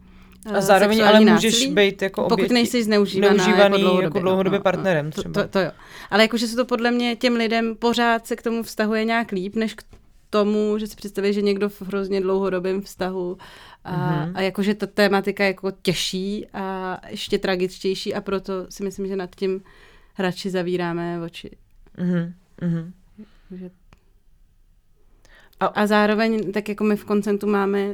a 0.45 0.57
eh, 0.57 0.61
zároveň 0.61 1.03
ale 1.03 1.19
můžeš 1.19 1.53
násilí, 1.53 1.73
být 1.73 2.01
jako 2.01 2.25
obětí, 2.25 2.41
Pokud 2.41 2.53
nejsi 2.53 2.83
zneužívaná 2.83 3.49
jako 3.49 3.77
dlouhodobě, 3.77 4.03
jako 4.03 4.19
dlouhodobě 4.19 4.59
no, 4.59 4.63
partnerem 4.63 5.05
no, 5.05 5.11
třeba. 5.11 5.33
To, 5.33 5.41
to, 5.41 5.47
to 5.47 5.59
jo. 5.59 5.71
Ale 6.09 6.23
jakože 6.23 6.47
se 6.47 6.55
to 6.55 6.65
podle 6.65 6.91
mě 6.91 7.15
těm 7.15 7.35
lidem 7.35 7.75
pořád 7.75 8.27
se 8.27 8.35
k 8.35 8.41
tomu 8.41 8.63
vztahuje 8.63 9.05
nějak 9.05 9.31
líp, 9.31 9.55
než 9.55 9.73
k 9.73 9.83
tomu, 10.29 10.77
že 10.77 10.87
si 10.87 10.95
představí, 10.95 11.33
že 11.33 11.41
někdo 11.41 11.69
v 11.69 11.81
hrozně 11.81 12.21
dlouhodobém 12.21 12.81
vztahu 12.81 13.37
a, 13.83 13.93
mm-hmm. 13.93 14.31
a 14.35 14.41
jakože 14.41 14.73
ta 14.73 14.87
tématika 14.87 15.43
je 15.43 15.47
jako 15.47 15.71
těžší 15.81 16.47
a 16.53 16.97
ještě 17.07 17.37
tragičtější 17.37 18.13
a 18.13 18.21
proto 18.21 18.53
si 18.69 18.83
myslím, 18.83 19.07
že 19.07 19.15
nad 19.15 19.35
tím 19.35 19.61
radši 20.19 20.49
zavíráme 20.49 21.21
oči. 21.21 21.51
Mm-hmm. 21.97 22.91
Že 23.51 23.69
a, 25.59 25.65
a 25.65 25.87
zároveň, 25.87 26.51
tak 26.51 26.69
jako 26.69 26.83
my 26.83 26.95
v 26.95 27.05
koncentu 27.05 27.47
máme, 27.47 27.87
uh, 27.87 27.93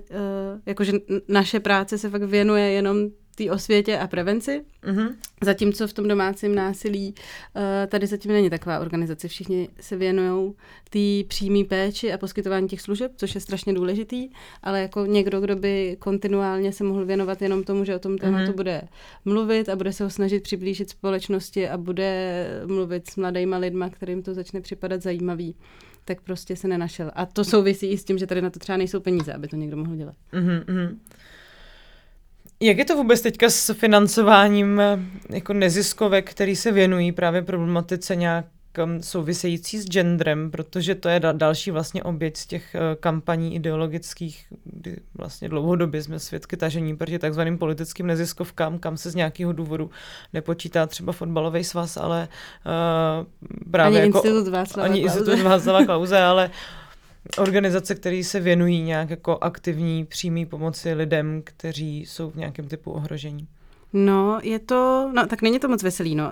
jakože 0.65 0.93
naše 1.27 1.59
práce 1.59 1.97
se 1.97 2.09
fakt 2.09 2.23
věnuje 2.23 2.71
jenom 2.71 2.97
té 3.35 3.51
osvětě 3.51 3.97
a 3.97 4.07
prevenci, 4.07 4.61
mm-hmm. 4.83 5.15
zatímco 5.43 5.87
v 5.87 5.93
tom 5.93 6.07
domácím 6.07 6.55
násilí 6.55 7.15
uh, 7.55 7.61
tady 7.87 8.07
zatím 8.07 8.31
není 8.31 8.49
taková 8.49 8.79
organizace. 8.79 9.27
Všichni 9.27 9.69
se 9.79 9.95
věnují 9.95 10.53
té 10.89 11.27
přímé 11.27 11.63
péči 11.63 12.13
a 12.13 12.17
poskytování 12.17 12.67
těch 12.67 12.81
služeb, 12.81 13.11
což 13.15 13.35
je 13.35 13.41
strašně 13.41 13.73
důležitý, 13.73 14.29
ale 14.63 14.81
jako 14.81 15.05
někdo, 15.05 15.41
kdo 15.41 15.55
by 15.55 15.97
kontinuálně 15.99 16.71
se 16.71 16.83
mohl 16.83 17.05
věnovat 17.05 17.41
jenom 17.41 17.63
tomu, 17.63 17.85
že 17.85 17.95
o 17.95 17.99
tom 17.99 18.17
tématu 18.17 18.51
mm-hmm. 18.51 18.55
bude 18.55 18.81
mluvit 19.25 19.69
a 19.69 19.75
bude 19.75 19.93
se 19.93 20.03
ho 20.03 20.09
snažit 20.09 20.43
přiblížit 20.43 20.89
společnosti 20.89 21.69
a 21.69 21.77
bude 21.77 22.45
mluvit 22.65 23.09
s 23.09 23.15
mladýma 23.15 23.57
lidma, 23.57 23.89
kterým 23.89 24.23
to 24.23 24.33
začne 24.33 24.61
připadat 24.61 25.01
zajímavý 25.01 25.55
tak 26.05 26.21
prostě 26.21 26.55
se 26.55 26.67
nenašel. 26.67 27.11
A 27.15 27.25
to 27.25 27.43
souvisí 27.43 27.87
i 27.87 27.97
s 27.97 28.03
tím, 28.03 28.17
že 28.17 28.27
tady 28.27 28.41
na 28.41 28.49
to 28.49 28.59
třeba 28.59 28.77
nejsou 28.77 28.99
peníze, 28.99 29.33
aby 29.33 29.47
to 29.47 29.55
někdo 29.55 29.77
mohl 29.77 29.95
dělat. 29.95 30.15
Mm-hmm. 30.33 30.97
Jak 32.59 32.77
je 32.77 32.85
to 32.85 32.95
vůbec 32.95 33.21
teďka 33.21 33.49
s 33.49 33.73
financováním 33.73 34.81
jako 35.29 35.53
neziskovek, 35.53 36.31
který 36.31 36.55
se 36.55 36.71
věnují 36.71 37.11
právě 37.11 37.41
problematice 37.41 38.15
nějak 38.15 38.45
související 39.01 39.77
s 39.77 39.85
genderem, 39.85 40.51
protože 40.51 40.95
to 40.95 41.09
je 41.09 41.19
da- 41.19 41.37
další 41.37 41.71
vlastně 41.71 42.03
oběť 42.03 42.37
z 42.37 42.45
těch 42.45 42.75
uh, 42.75 42.81
kampaní 42.99 43.55
ideologických, 43.55 44.45
kdy 44.63 44.97
vlastně 45.17 45.49
dlouhodobě 45.49 46.03
jsme 46.03 46.19
svědky 46.19 46.57
tažení 46.57 46.97
proti 46.97 47.19
takzvaným 47.19 47.57
politickým 47.57 48.07
neziskovkám, 48.07 48.79
kam 48.79 48.97
se 48.97 49.09
z 49.11 49.15
nějakého 49.15 49.53
důvodu 49.53 49.89
nepočítá 50.33 50.87
třeba 50.87 51.13
fotbalový 51.13 51.63
svaz, 51.63 51.97
ale 51.97 52.27
uh, 52.65 53.71
právě 53.71 54.01
ani 54.01 54.07
jako... 54.07 54.17
Institut 54.17 54.51
Václava 54.51 54.89
ani 54.89 55.01
Klauze. 55.01 55.19
Institut 55.19 55.43
Václava 55.43 55.85
Klauze, 55.85 56.19
ale 56.19 56.49
organizace, 57.37 57.95
které 57.95 58.23
se 58.23 58.39
věnují 58.39 58.81
nějak 58.81 59.09
jako 59.09 59.37
aktivní 59.41 60.05
přímý 60.05 60.45
pomoci 60.45 60.93
lidem, 60.93 61.41
kteří 61.43 62.05
jsou 62.05 62.29
v 62.29 62.35
nějakém 62.35 62.67
typu 62.67 62.91
ohrožení. 62.91 63.47
No, 63.93 64.39
je 64.43 64.59
to, 64.59 65.11
no 65.15 65.27
tak 65.27 65.41
není 65.41 65.59
to 65.59 65.67
moc 65.67 65.83
veselý, 65.83 66.15
no. 66.15 66.31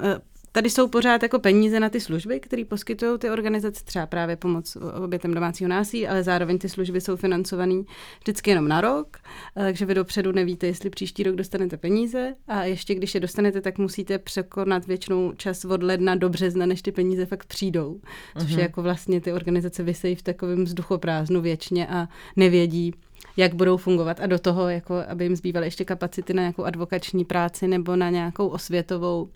Eh, 0.56 0.64
Tady 0.64 0.70
jsou 0.70 0.88
pořád 0.88 1.24
jako 1.24 1.40
peníze 1.40 1.80
na 1.80 1.90
ty 1.90 2.00
služby, 2.00 2.40
které 2.40 2.66
poskytují 2.66 3.20
ty 3.20 3.30
organizace, 3.30 3.84
třeba 3.84 4.06
právě 4.06 4.36
pomoc 4.36 4.78
obětem 5.04 5.34
domácího 5.34 5.68
násilí, 5.68 6.08
ale 6.08 6.24
zároveň 6.24 6.58
ty 6.58 6.70
služby 6.70 7.02
jsou 7.02 7.16
financované 7.16 7.84
vždycky 8.20 8.50
jenom 8.50 8.68
na 8.68 8.82
rok, 8.82 9.18
takže 9.56 9.86
vy 9.86 9.94
dopředu 9.94 10.32
nevíte, 10.32 10.68
jestli 10.68 10.90
příští 10.90 11.24
rok 11.24 11.36
dostanete 11.36 11.78
peníze 11.78 12.36
a 12.48 12.64
ještě 12.64 12.96
když 12.96 13.16
je 13.16 13.20
dostanete, 13.20 13.62
tak 13.62 13.78
musíte 13.78 14.20
překonat 14.20 14.88
většinou 14.88 15.34
čas 15.38 15.66
od 15.66 15.84
ledna 15.84 16.16
do 16.16 16.30
března, 16.30 16.66
než 16.66 16.82
ty 16.82 16.92
peníze 16.92 17.26
fakt 17.26 17.46
přijdou. 17.46 18.00
Což 18.38 18.48
uh-huh. 18.48 18.50
je 18.50 18.56
mhm. 18.56 18.62
jako 18.62 18.82
vlastně 18.82 19.22
ty 19.22 19.34
organizace 19.34 19.84
vysejí 19.84 20.16
v 20.16 20.22
takovém 20.22 20.64
vzduchoprázdnu 20.64 21.42
věčně 21.42 21.88
a 21.88 22.08
nevědí, 22.36 22.94
jak 23.38 23.54
budou 23.54 23.78
fungovat 23.78 24.20
a 24.20 24.26
do 24.26 24.40
toho, 24.40 24.70
jako 24.70 25.04
aby 25.08 25.26
jim 25.26 25.36
zbývaly 25.36 25.68
ještě 25.68 25.86
kapacity 25.86 26.34
na 26.34 26.42
nějakou 26.42 26.64
advokační 26.64 27.26
práci 27.26 27.68
nebo 27.68 27.96
na 27.96 28.10
nějakou 28.10 28.48
osvětovou 28.48 29.30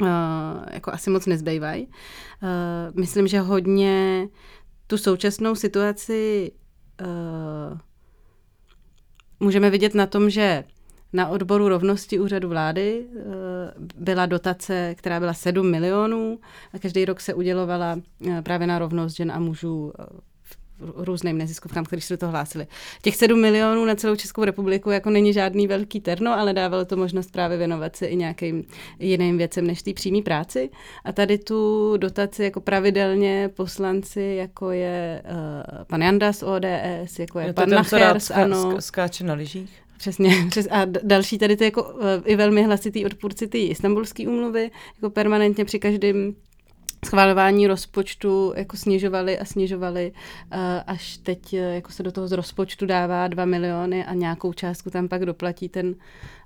uh, 0.00 0.08
jako 0.70 0.92
asi 0.92 1.10
moc 1.10 1.26
nezbývají. 1.26 1.86
Uh, 1.86 2.98
myslím, 3.00 3.26
že 3.26 3.40
hodně 3.40 4.28
tu 4.86 4.98
současnou 4.98 5.54
situaci 5.54 6.52
uh, 7.00 7.78
můžeme 9.40 9.70
vidět 9.70 9.94
na 9.94 10.06
tom, 10.06 10.30
že 10.30 10.64
na 11.12 11.28
odboru 11.28 11.68
rovnosti 11.68 12.18
úřadu 12.18 12.48
vlády 12.48 13.06
byla 13.96 14.26
dotace, 14.26 14.94
která 14.98 15.20
byla 15.20 15.34
7 15.34 15.70
milionů 15.70 16.38
a 16.72 16.78
každý 16.78 17.04
rok 17.04 17.20
se 17.20 17.34
udělovala 17.34 17.96
právě 18.42 18.66
na 18.66 18.78
rovnost 18.78 19.16
žen 19.16 19.32
a 19.32 19.38
mužů 19.38 19.92
různým 20.96 21.38
neziskovkám, 21.38 21.84
kteří 21.84 22.02
se 22.02 22.14
do 22.14 22.18
toho 22.18 22.32
hlásili. 22.32 22.66
Těch 23.02 23.16
7 23.16 23.40
milionů 23.40 23.84
na 23.84 23.94
celou 23.94 24.16
Českou 24.16 24.44
republiku 24.44 24.90
jako 24.90 25.10
není 25.10 25.32
žádný 25.32 25.66
velký 25.66 26.00
terno, 26.00 26.38
ale 26.38 26.52
dávalo 26.52 26.84
to 26.84 26.96
možnost 26.96 27.32
právě 27.32 27.58
věnovat 27.58 27.96
se 27.96 28.06
i 28.06 28.16
nějakým 28.16 28.64
jiným 28.98 29.38
věcem 29.38 29.66
než 29.66 29.82
té 29.82 29.92
přímé 29.92 30.22
práci. 30.22 30.70
A 31.04 31.12
tady 31.12 31.38
tu 31.38 31.92
dotaci 31.96 32.44
jako 32.44 32.60
pravidelně 32.60 33.50
poslanci, 33.56 34.34
jako 34.38 34.70
je 34.70 35.22
uh, 35.24 35.84
pan 35.84 36.02
Janda 36.02 36.32
z 36.32 36.42
ODS, 36.42 37.18
jako 37.18 37.38
je, 37.38 37.46
je 37.46 37.52
pan 37.52 37.70
Nacher 37.70 38.18
ANO. 38.34 38.80
Skáče 38.80 39.24
na 39.24 39.34
lyžích? 39.34 39.84
Přesně. 39.96 40.46
Přes, 40.48 40.68
a 40.70 40.84
další 40.84 41.38
tady 41.38 41.56
ty 41.56 41.64
jako 41.64 41.82
uh, 41.82 42.00
i 42.24 42.36
velmi 42.36 42.62
hlasitý 42.62 43.06
odpůrci 43.06 43.46
ty 43.46 43.66
istambulské 43.66 44.28
umluvy, 44.28 44.70
jako 44.94 45.10
permanentně 45.10 45.64
při 45.64 45.78
každém 45.78 46.34
schválování 47.04 47.66
rozpočtu 47.66 48.52
jako 48.56 48.76
snižovali 48.76 49.38
a 49.38 49.44
snižovali, 49.44 50.12
eh, 50.50 50.82
až 50.86 51.16
teď 51.16 51.54
eh, 51.54 51.74
jako 51.74 51.92
se 51.92 52.02
do 52.02 52.12
toho 52.12 52.28
z 52.28 52.32
rozpočtu 52.32 52.86
dává 52.86 53.28
2 53.28 53.44
miliony 53.44 54.04
a 54.04 54.14
nějakou 54.14 54.52
částku 54.52 54.90
tam 54.90 55.08
pak 55.08 55.24
doplatí 55.24 55.68
ten 55.68 55.94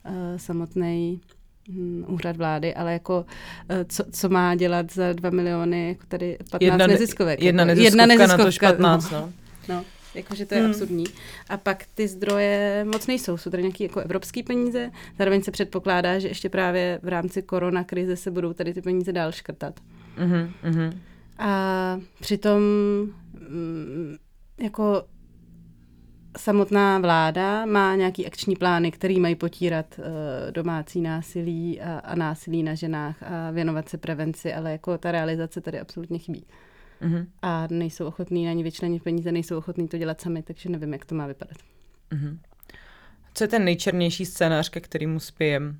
eh, 0.05 0.39
samotný 0.39 1.21
hm, 1.69 2.05
úřad 2.09 2.37
vlády, 2.37 2.75
ale 2.75 2.93
jako 2.93 3.27
co, 3.89 4.05
co 4.13 4.29
má 4.29 4.55
dělat 4.55 4.93
za 4.93 5.13
2 5.13 5.31
miliony, 5.31 5.89
jako 5.89 6.03
tady 6.09 6.39
15 6.51 6.63
jedna, 6.63 6.87
neziskovek. 6.87 7.43
Jedna, 7.43 7.63
jako, 7.63 7.69
neziskovka 7.69 8.03
jedna 8.03 8.27
neziskovka 8.27 8.67
na 8.73 8.99
to 8.99 9.09
15, 9.09 9.11
no. 9.11 9.33
no. 9.69 9.85
Jakože 10.15 10.47
to 10.47 10.55
je 10.55 10.61
hmm. 10.61 10.71
absurdní. 10.71 11.05
A 11.49 11.57
pak 11.57 11.85
ty 11.95 12.09
zdroje 12.09 12.85
moc 12.93 13.07
nejsou. 13.07 13.37
Jsou 13.37 13.51
tady 13.51 13.63
nějaké 13.63 13.85
jako 13.85 14.01
evropské 14.01 14.43
peníze. 14.43 14.91
Zároveň 15.19 15.43
se 15.43 15.51
předpokládá, 15.51 16.19
že 16.19 16.29
ještě 16.29 16.49
právě 16.49 17.01
v 17.03 17.09
rámci 17.09 17.43
korona 17.43 17.85
krize 17.85 18.17
se 18.17 18.31
budou 18.31 18.53
tady 18.53 18.75
ty 18.75 18.83
peníze 18.83 19.13
dál 19.13 19.33
škrtat. 19.33 19.81
Mm-hmm, 20.19 20.53
mm-hmm. 20.65 20.99
A 21.39 22.01
přitom 22.21 22.63
mm, 23.49 24.17
jako 24.61 25.05
samotná 26.39 26.99
vláda 26.99 27.67
má 27.67 27.95
nějaký 27.95 28.27
akční 28.27 28.57
plány, 28.57 28.91
který 28.91 29.21
mají 29.21 29.35
potírat 29.35 29.99
uh, 29.99 30.05
domácí 30.51 31.01
násilí 31.01 31.81
a, 31.81 31.99
a 31.99 32.15
násilí 32.15 32.63
na 32.63 32.75
ženách 32.75 33.23
a 33.23 33.51
věnovat 33.51 33.89
se 33.89 33.99
prevenci, 33.99 34.55
ale 34.55 34.73
jako 34.73 34.99
ta 34.99 35.13
realizace 35.13 35.61
tady 35.61 35.81
absolutně 35.81 36.19
chybí. 36.19 36.45
Mm-hmm. 37.03 37.27
A 37.43 37.67
nejsou 37.71 38.07
ochotní 38.07 38.49
ani 38.49 38.63
vyčlenit 38.63 39.03
peníze, 39.03 39.33
nejsou 39.33 39.59
ochotní 39.59 39.89
to 39.89 39.99
dělat 39.99 40.21
sami, 40.21 40.43
takže 40.43 40.69
nevím, 40.69 40.93
jak 40.93 41.05
to 41.05 41.15
má 41.15 41.27
vypadat. 41.27 41.57
Mm-hmm. 42.13 42.39
Co 43.35 43.45
je 43.45 43.49
ten 43.49 43.65
nejčernější 43.65 44.27
scénář, 44.27 44.69
ke 44.69 44.81
kterému 44.81 45.21
spějem? 45.21 45.79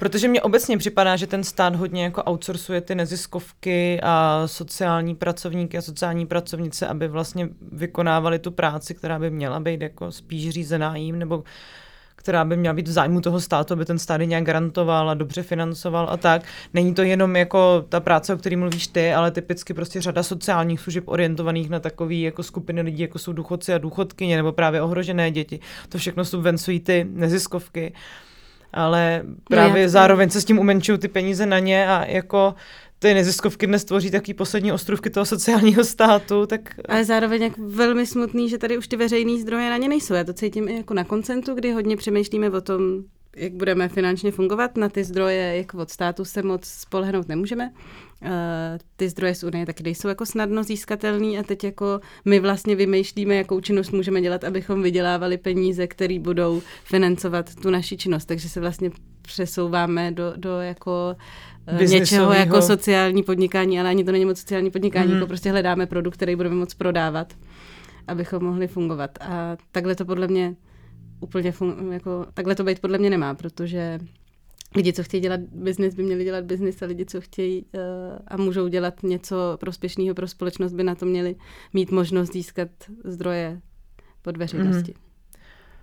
Protože 0.00 0.28
mně 0.28 0.42
obecně 0.42 0.78
připadá, 0.78 1.16
že 1.16 1.26
ten 1.26 1.44
stát 1.44 1.76
hodně 1.76 2.04
jako 2.04 2.22
outsourcuje 2.30 2.80
ty 2.80 2.94
neziskovky 2.94 4.00
a 4.02 4.42
sociální 4.46 5.14
pracovníky 5.14 5.78
a 5.78 5.82
sociální 5.82 6.26
pracovnice, 6.26 6.86
aby 6.86 7.08
vlastně 7.08 7.48
vykonávali 7.72 8.38
tu 8.38 8.50
práci, 8.50 8.94
která 8.94 9.18
by 9.18 9.30
měla 9.30 9.60
být 9.60 9.80
jako 9.80 10.12
spíš 10.12 10.50
řízená 10.50 10.96
jim, 10.96 11.18
nebo 11.18 11.44
která 12.16 12.44
by 12.44 12.56
měla 12.56 12.74
být 12.74 12.88
v 12.88 12.92
zájmu 12.92 13.20
toho 13.20 13.40
státu, 13.40 13.74
aby 13.74 13.84
ten 13.84 13.98
stát 13.98 14.16
nějak 14.16 14.44
garantoval 14.44 15.10
a 15.10 15.14
dobře 15.14 15.42
financoval 15.42 16.08
a 16.10 16.16
tak. 16.16 16.42
Není 16.74 16.94
to 16.94 17.02
jenom 17.02 17.36
jako 17.36 17.84
ta 17.88 18.00
práce, 18.00 18.34
o 18.34 18.38
které 18.38 18.56
mluvíš 18.56 18.86
ty, 18.86 19.12
ale 19.12 19.30
typicky 19.30 19.74
prostě 19.74 20.00
řada 20.00 20.22
sociálních 20.22 20.80
služeb 20.80 21.04
orientovaných 21.08 21.70
na 21.70 21.80
takové 21.80 22.14
jako 22.14 22.42
skupiny 22.42 22.80
lidí, 22.80 23.02
jako 23.02 23.18
jsou 23.18 23.32
důchodci 23.32 23.74
a 23.74 23.78
důchodkyně 23.78 24.36
nebo 24.36 24.52
právě 24.52 24.82
ohrožené 24.82 25.30
děti. 25.30 25.60
To 25.88 25.98
všechno 25.98 26.24
subvencují 26.24 26.80
ty 26.80 27.06
neziskovky. 27.10 27.92
Ale 28.72 29.22
právě 29.48 29.82
no, 29.82 29.88
zároveň 29.88 30.30
se 30.30 30.40
s 30.40 30.44
tím 30.44 30.58
umenčují 30.58 30.98
ty 30.98 31.08
peníze 31.08 31.46
na 31.46 31.58
ně 31.58 31.88
a 31.88 32.04
jako 32.04 32.54
ty 32.98 33.14
neziskovky 33.14 33.66
dnes 33.66 33.84
tvoří 33.84 34.10
taky 34.10 34.34
poslední 34.34 34.72
ostrovky 34.72 35.10
toho 35.10 35.26
sociálního 35.26 35.84
státu, 35.84 36.46
tak... 36.46 36.60
Ale 36.88 37.04
zároveň 37.04 37.42
jako 37.42 37.60
velmi 37.66 38.06
smutný, 38.06 38.48
že 38.48 38.58
tady 38.58 38.78
už 38.78 38.88
ty 38.88 38.96
veřejné 38.96 39.40
zdroje 39.40 39.70
na 39.70 39.76
ně 39.76 39.88
nejsou. 39.88 40.14
Já 40.14 40.24
to 40.24 40.32
cítím 40.32 40.68
i 40.68 40.76
jako 40.76 40.94
na 40.94 41.04
koncentu, 41.04 41.54
kdy 41.54 41.72
hodně 41.72 41.96
přemýšlíme 41.96 42.50
o 42.50 42.60
tom, 42.60 43.04
jak 43.36 43.52
budeme 43.52 43.88
finančně 43.88 44.30
fungovat. 44.30 44.76
Na 44.76 44.88
ty 44.88 45.04
zdroje 45.04 45.56
jako 45.56 45.78
od 45.78 45.90
státu 45.90 46.24
se 46.24 46.42
moc 46.42 46.64
spolehnout 46.64 47.28
nemůžeme. 47.28 47.72
Uh, 48.22 48.28
ty 48.96 49.08
zdroje 49.08 49.34
z 49.34 49.44
Unie 49.44 49.66
taky 49.66 49.82
nejsou 49.82 50.08
jako 50.08 50.26
snadno 50.26 50.64
získatelný 50.64 51.38
a 51.38 51.42
teď 51.42 51.64
jako 51.64 52.00
my 52.24 52.40
vlastně 52.40 52.76
vymýšlíme, 52.76 53.34
jakou 53.34 53.60
činnost 53.60 53.90
můžeme 53.90 54.20
dělat, 54.20 54.44
abychom 54.44 54.82
vydělávali 54.82 55.38
peníze, 55.38 55.86
které 55.86 56.18
budou 56.18 56.62
financovat 56.84 57.54
tu 57.54 57.70
naši 57.70 57.96
činnost. 57.96 58.24
Takže 58.24 58.48
se 58.48 58.60
vlastně 58.60 58.90
přesouváme 59.22 60.12
do, 60.12 60.32
do 60.36 60.60
jako 60.60 61.16
uh, 61.72 61.82
něčeho 61.82 62.32
jako 62.32 62.62
sociální 62.62 63.22
podnikání, 63.22 63.80
ale 63.80 63.90
ani 63.90 64.04
to 64.04 64.12
není 64.12 64.24
moc 64.24 64.38
sociální 64.38 64.70
podnikání, 64.70 65.08
mm. 65.08 65.14
jako 65.14 65.26
prostě 65.26 65.50
hledáme 65.50 65.86
produkt, 65.86 66.14
který 66.14 66.36
budeme 66.36 66.54
moc 66.54 66.74
prodávat, 66.74 67.34
abychom 68.06 68.44
mohli 68.44 68.68
fungovat. 68.68 69.10
A 69.20 69.56
takhle 69.72 69.94
to 69.94 70.04
podle 70.04 70.28
mě 70.28 70.56
úplně 71.20 71.52
fun- 71.52 71.92
jako, 71.92 72.26
takhle 72.34 72.54
to 72.54 72.64
být 72.64 72.80
podle 72.80 72.98
mě 72.98 73.10
nemá, 73.10 73.34
protože 73.34 73.98
lidi, 74.76 74.92
co 74.92 75.02
chtějí 75.02 75.20
dělat 75.20 75.40
biznis, 75.40 75.94
by 75.94 76.02
měli 76.02 76.24
dělat 76.24 76.44
biznis 76.44 76.82
a 76.82 76.86
lidi, 76.86 77.06
co 77.06 77.20
chtějí 77.20 77.64
uh, 77.64 77.80
a 78.28 78.36
můžou 78.36 78.68
dělat 78.68 79.02
něco 79.02 79.36
prospěšného 79.60 80.14
pro 80.14 80.28
společnost, 80.28 80.72
by 80.72 80.84
na 80.84 80.94
to 80.94 81.06
měli 81.06 81.36
mít 81.72 81.90
možnost 81.90 82.32
získat 82.32 82.68
zdroje 83.04 83.60
pod 84.22 84.36
veřejnosti. 84.36 84.92
Mm-hmm. 84.92 85.10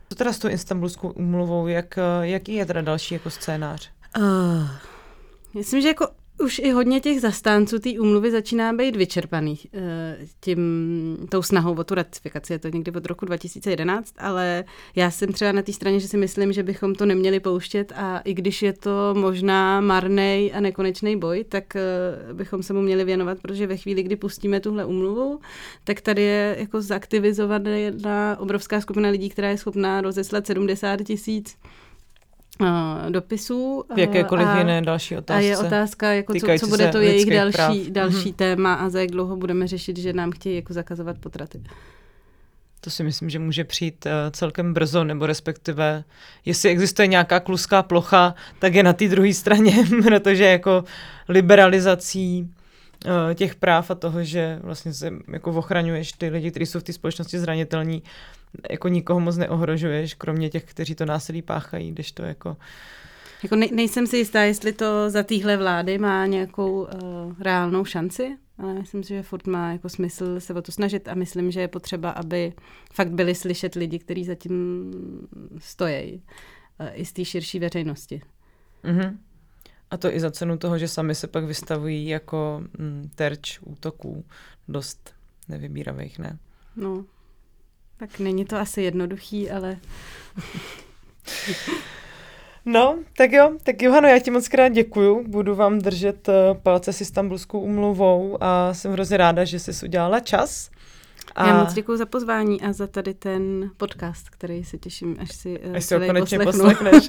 Co 0.10 0.16
teda 0.16 0.34
s 0.34 0.40
tou 0.40 0.50
istambulskou 0.50 1.10
umluvou, 1.10 1.68
jak, 1.68 1.98
eh, 1.98 2.02
jaký 2.22 2.54
je 2.54 2.66
teda 2.66 2.82
další 2.82 3.14
jako 3.14 3.30
scénář? 3.30 3.92
Uh, 4.18 4.70
myslím, 5.54 5.82
že 5.82 5.88
jako 5.88 6.08
už 6.40 6.60
i 6.60 6.72
hodně 6.72 7.00
těch 7.00 7.22
zastánců 7.22 7.80
té 7.80 7.90
úmluvy 8.00 8.32
začíná 8.32 8.74
být 8.74 8.96
vyčerpaných 8.96 9.68
eh, 9.74 10.18
tím, 10.40 11.28
tou 11.30 11.42
snahou 11.42 11.76
o 11.76 11.84
tu 11.84 11.96
ratifikaci. 11.96 12.54
Je 12.54 12.60
to 12.60 12.68
někdy 12.68 12.92
od 12.92 13.06
roku 13.06 13.26
2011, 13.26 14.14
ale 14.18 14.64
já 14.96 15.12
jsem 15.12 15.34
třeba 15.34 15.52
na 15.52 15.62
té 15.62 15.74
straně, 15.74 16.00
že 16.00 16.08
si 16.08 16.18
myslím, 16.18 16.54
že 16.54 16.64
bychom 16.64 16.96
to 16.96 17.06
neměli 17.06 17.40
pouštět 17.40 17.94
a 17.96 18.20
i 18.20 18.34
když 18.34 18.62
je 18.62 18.74
to 18.74 19.16
možná 19.18 19.82
marný 19.82 20.52
a 20.54 20.60
nekonečný 20.60 21.20
boj, 21.20 21.44
tak 21.44 21.76
eh, 21.76 21.82
bychom 22.34 22.64
se 22.64 22.74
mu 22.74 22.82
měli 22.82 23.04
věnovat, 23.04 23.40
protože 23.42 23.68
ve 23.68 23.78
chvíli, 23.78 24.04
kdy 24.04 24.16
pustíme 24.16 24.60
tuhle 24.60 24.86
úmluvu, 24.86 25.40
tak 25.84 26.02
tady 26.02 26.22
je 26.22 26.56
jako 26.60 26.82
zaktivizovaná 26.82 28.40
obrovská 28.40 28.82
skupina 28.82 29.10
lidí, 29.10 29.30
která 29.30 29.50
je 29.50 29.58
schopná 29.58 30.02
rozeslat 30.02 30.48
70 30.48 31.04
tisíc 31.04 31.58
uh, 31.64 31.87
dopisů. 33.10 33.84
V 33.96 34.00
jakékoliv 34.00 34.48
a, 34.48 34.60
jiné 34.60 34.82
další 34.82 35.18
otázce. 35.18 35.40
A 35.40 35.50
je 35.50 35.58
otázka, 35.58 36.14
jako 36.14 36.34
co, 36.34 36.48
co 36.60 36.68
bude 36.68 36.88
to 36.88 36.98
jejich 36.98 37.36
další, 37.36 37.92
další 37.92 38.18
mm-hmm. 38.18 38.36
téma 38.36 38.74
a 38.74 38.90
za 38.90 39.00
jak 39.00 39.12
dlouho 39.12 39.36
budeme 39.36 39.68
řešit, 39.68 39.98
že 39.98 40.14
nám 40.14 40.32
chtějí 40.32 40.56
jako 40.56 40.74
zakazovat 40.74 41.18
potraty. 41.18 41.62
To 42.82 42.90
si 42.90 43.04
myslím, 43.04 43.30
že 43.30 43.40
může 43.40 43.64
přijít 43.64 44.06
uh, 44.06 44.12
celkem 44.32 44.74
brzo, 44.74 45.04
nebo 45.04 45.26
respektive, 45.26 46.04
jestli 46.46 46.70
existuje 46.70 47.08
nějaká 47.08 47.40
kluská 47.40 47.84
plocha, 47.84 48.36
tak 48.60 48.74
je 48.74 48.84
na 48.84 48.94
té 48.94 49.08
druhé 49.08 49.34
straně, 49.34 49.74
protože 50.04 50.44
jako 50.44 50.84
liberalizací 51.30 52.42
uh, 53.06 53.34
těch 53.34 53.56
práv 53.56 53.92
a 53.92 53.96
toho, 53.96 54.24
že 54.24 54.60
vlastně 54.64 54.94
se 54.94 55.12
jako 55.32 55.52
ochraňuješ 55.52 56.12
ty 56.12 56.30
lidi, 56.30 56.52
kteří 56.52 56.66
jsou 56.66 56.80
v 56.80 56.84
té 56.84 56.94
společnosti 56.94 57.40
zranitelní, 57.40 58.04
jako 58.70 58.88
nikoho 58.88 59.20
moc 59.20 59.38
neohrožuješ, 59.38 60.14
kromě 60.14 60.50
těch, 60.50 60.64
kteří 60.64 60.96
to 60.96 61.06
násilí 61.06 61.42
páchají, 61.42 61.92
když 61.92 62.12
to 62.12 62.24
jako... 62.24 62.58
Jako 63.44 63.56
ne, 63.56 63.68
nejsem 63.72 64.08
si 64.08 64.18
jistá, 64.18 64.42
jestli 64.42 64.74
to 64.74 65.10
za 65.10 65.24
téhle 65.24 65.58
vlády 65.58 65.98
má 65.98 66.26
nějakou 66.26 66.82
uh, 66.82 66.88
reálnou 67.40 67.86
šanci, 67.86 68.38
ale 68.58 68.74
myslím 68.74 69.04
si, 69.04 69.10
že 69.10 69.24
furt 69.24 69.48
má 69.48 69.72
jako 69.72 69.90
smysl 69.90 70.40
se 70.40 70.54
o 70.54 70.62
to 70.62 70.72
snažit 70.72 71.08
a 71.08 71.14
myslím, 71.14 71.52
že 71.52 71.62
je 71.62 71.68
potřeba, 71.68 72.10
aby 72.10 72.54
fakt 72.94 73.12
byli 73.12 73.36
slyšet 73.36 73.76
lidi, 73.76 74.00
kteří 74.00 74.26
zatím 74.26 74.92
stojí 75.58 76.22
uh, 76.80 76.88
i 76.94 77.06
z 77.06 77.14
té 77.14 77.26
širší 77.26 77.60
veřejnosti. 77.60 78.22
Mm-hmm. 78.84 79.18
A 79.92 79.98
to 79.98 80.14
i 80.14 80.20
za 80.20 80.32
cenu 80.32 80.58
toho, 80.58 80.78
že 80.78 80.88
sami 80.88 81.16
se 81.16 81.28
pak 81.28 81.44
vystavují 81.44 82.08
jako 82.08 82.64
mm, 82.80 83.10
terč 83.16 83.60
útoků 83.62 84.26
dost 84.68 85.14
nevybíravých, 85.48 86.20
ne? 86.20 86.38
No, 86.76 87.06
tak 87.98 88.20
není 88.20 88.46
to 88.46 88.58
asi 88.58 88.82
jednoduchý, 88.82 89.52
ale... 89.52 89.78
No, 92.70 93.00
tak 93.18 93.32
jo, 93.32 93.52
tak 93.64 93.82
Johano, 93.82 94.08
já 94.08 94.20
ti 94.20 94.32
moc 94.32 94.48
krát 94.48 94.68
děkuju, 94.68 95.24
budu 95.28 95.56
vám 95.56 95.80
držet 95.80 96.30
eh, 96.30 96.34
palce 96.64 96.94
s 96.94 97.02
Istanbulskou 97.02 97.60
umluvou 97.60 98.38
a 98.42 98.74
jsem 98.74 98.92
hrozně 98.92 99.18
ráda, 99.18 99.46
že 99.46 99.60
jsi 99.60 99.86
udělala 99.86 100.20
čas. 100.20 100.70
A... 101.36 101.48
Já 101.48 101.64
moc 101.64 101.74
děkuji 101.74 101.98
za 101.98 102.06
pozvání 102.06 102.62
a 102.62 102.74
za 102.74 102.88
tady 102.88 103.14
ten 103.14 103.72
podcast, 103.78 104.30
který 104.30 104.64
se 104.64 104.78
těším, 104.78 105.18
až 105.20 105.36
si, 105.36 105.60
uh, 105.60 105.76
až 105.76 105.86
si 105.86 105.96
ho 105.96 106.02
konečně 106.06 106.40
poslechneš. 106.40 107.08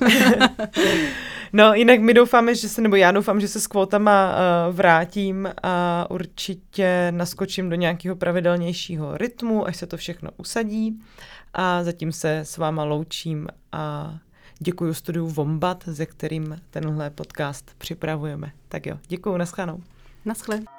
no, 1.53 1.75
jinak 1.75 2.01
my 2.01 2.15
doufáme, 2.15 2.55
že 2.55 2.69
se, 2.69 2.81
nebo 2.81 2.97
já 2.97 3.13
doufám, 3.13 3.41
že 3.41 3.49
se 3.49 3.61
s 3.61 3.67
kvótama 3.67 4.33
uh, 4.33 4.77
vrátím 4.77 5.49
a 5.63 6.07
určitě 6.11 7.09
naskočím 7.11 7.71
do 7.71 7.77
nějakého 7.77 8.17
pravidelnějšího 8.17 9.17
rytmu, 9.17 9.67
až 9.67 9.77
se 9.77 9.87
to 9.87 9.97
všechno 9.97 10.31
usadí. 10.37 11.01
A 11.55 11.85
zatím 11.85 12.13
se 12.13 12.39
s 12.39 12.57
váma 12.57 12.85
loučím 12.85 13.49
a 13.73 14.15
děkuji 14.59 14.95
studiu 14.95 15.27
Vombat, 15.27 15.85
ze 15.87 16.07
kterým 16.07 16.61
tenhle 16.71 17.11
podcast 17.11 17.71
připravujeme. 17.79 18.53
Tak 18.69 18.87
jo, 18.87 18.99
děkuji, 19.09 19.37
naschledanou. 19.37 19.83
Naschle. 20.25 20.78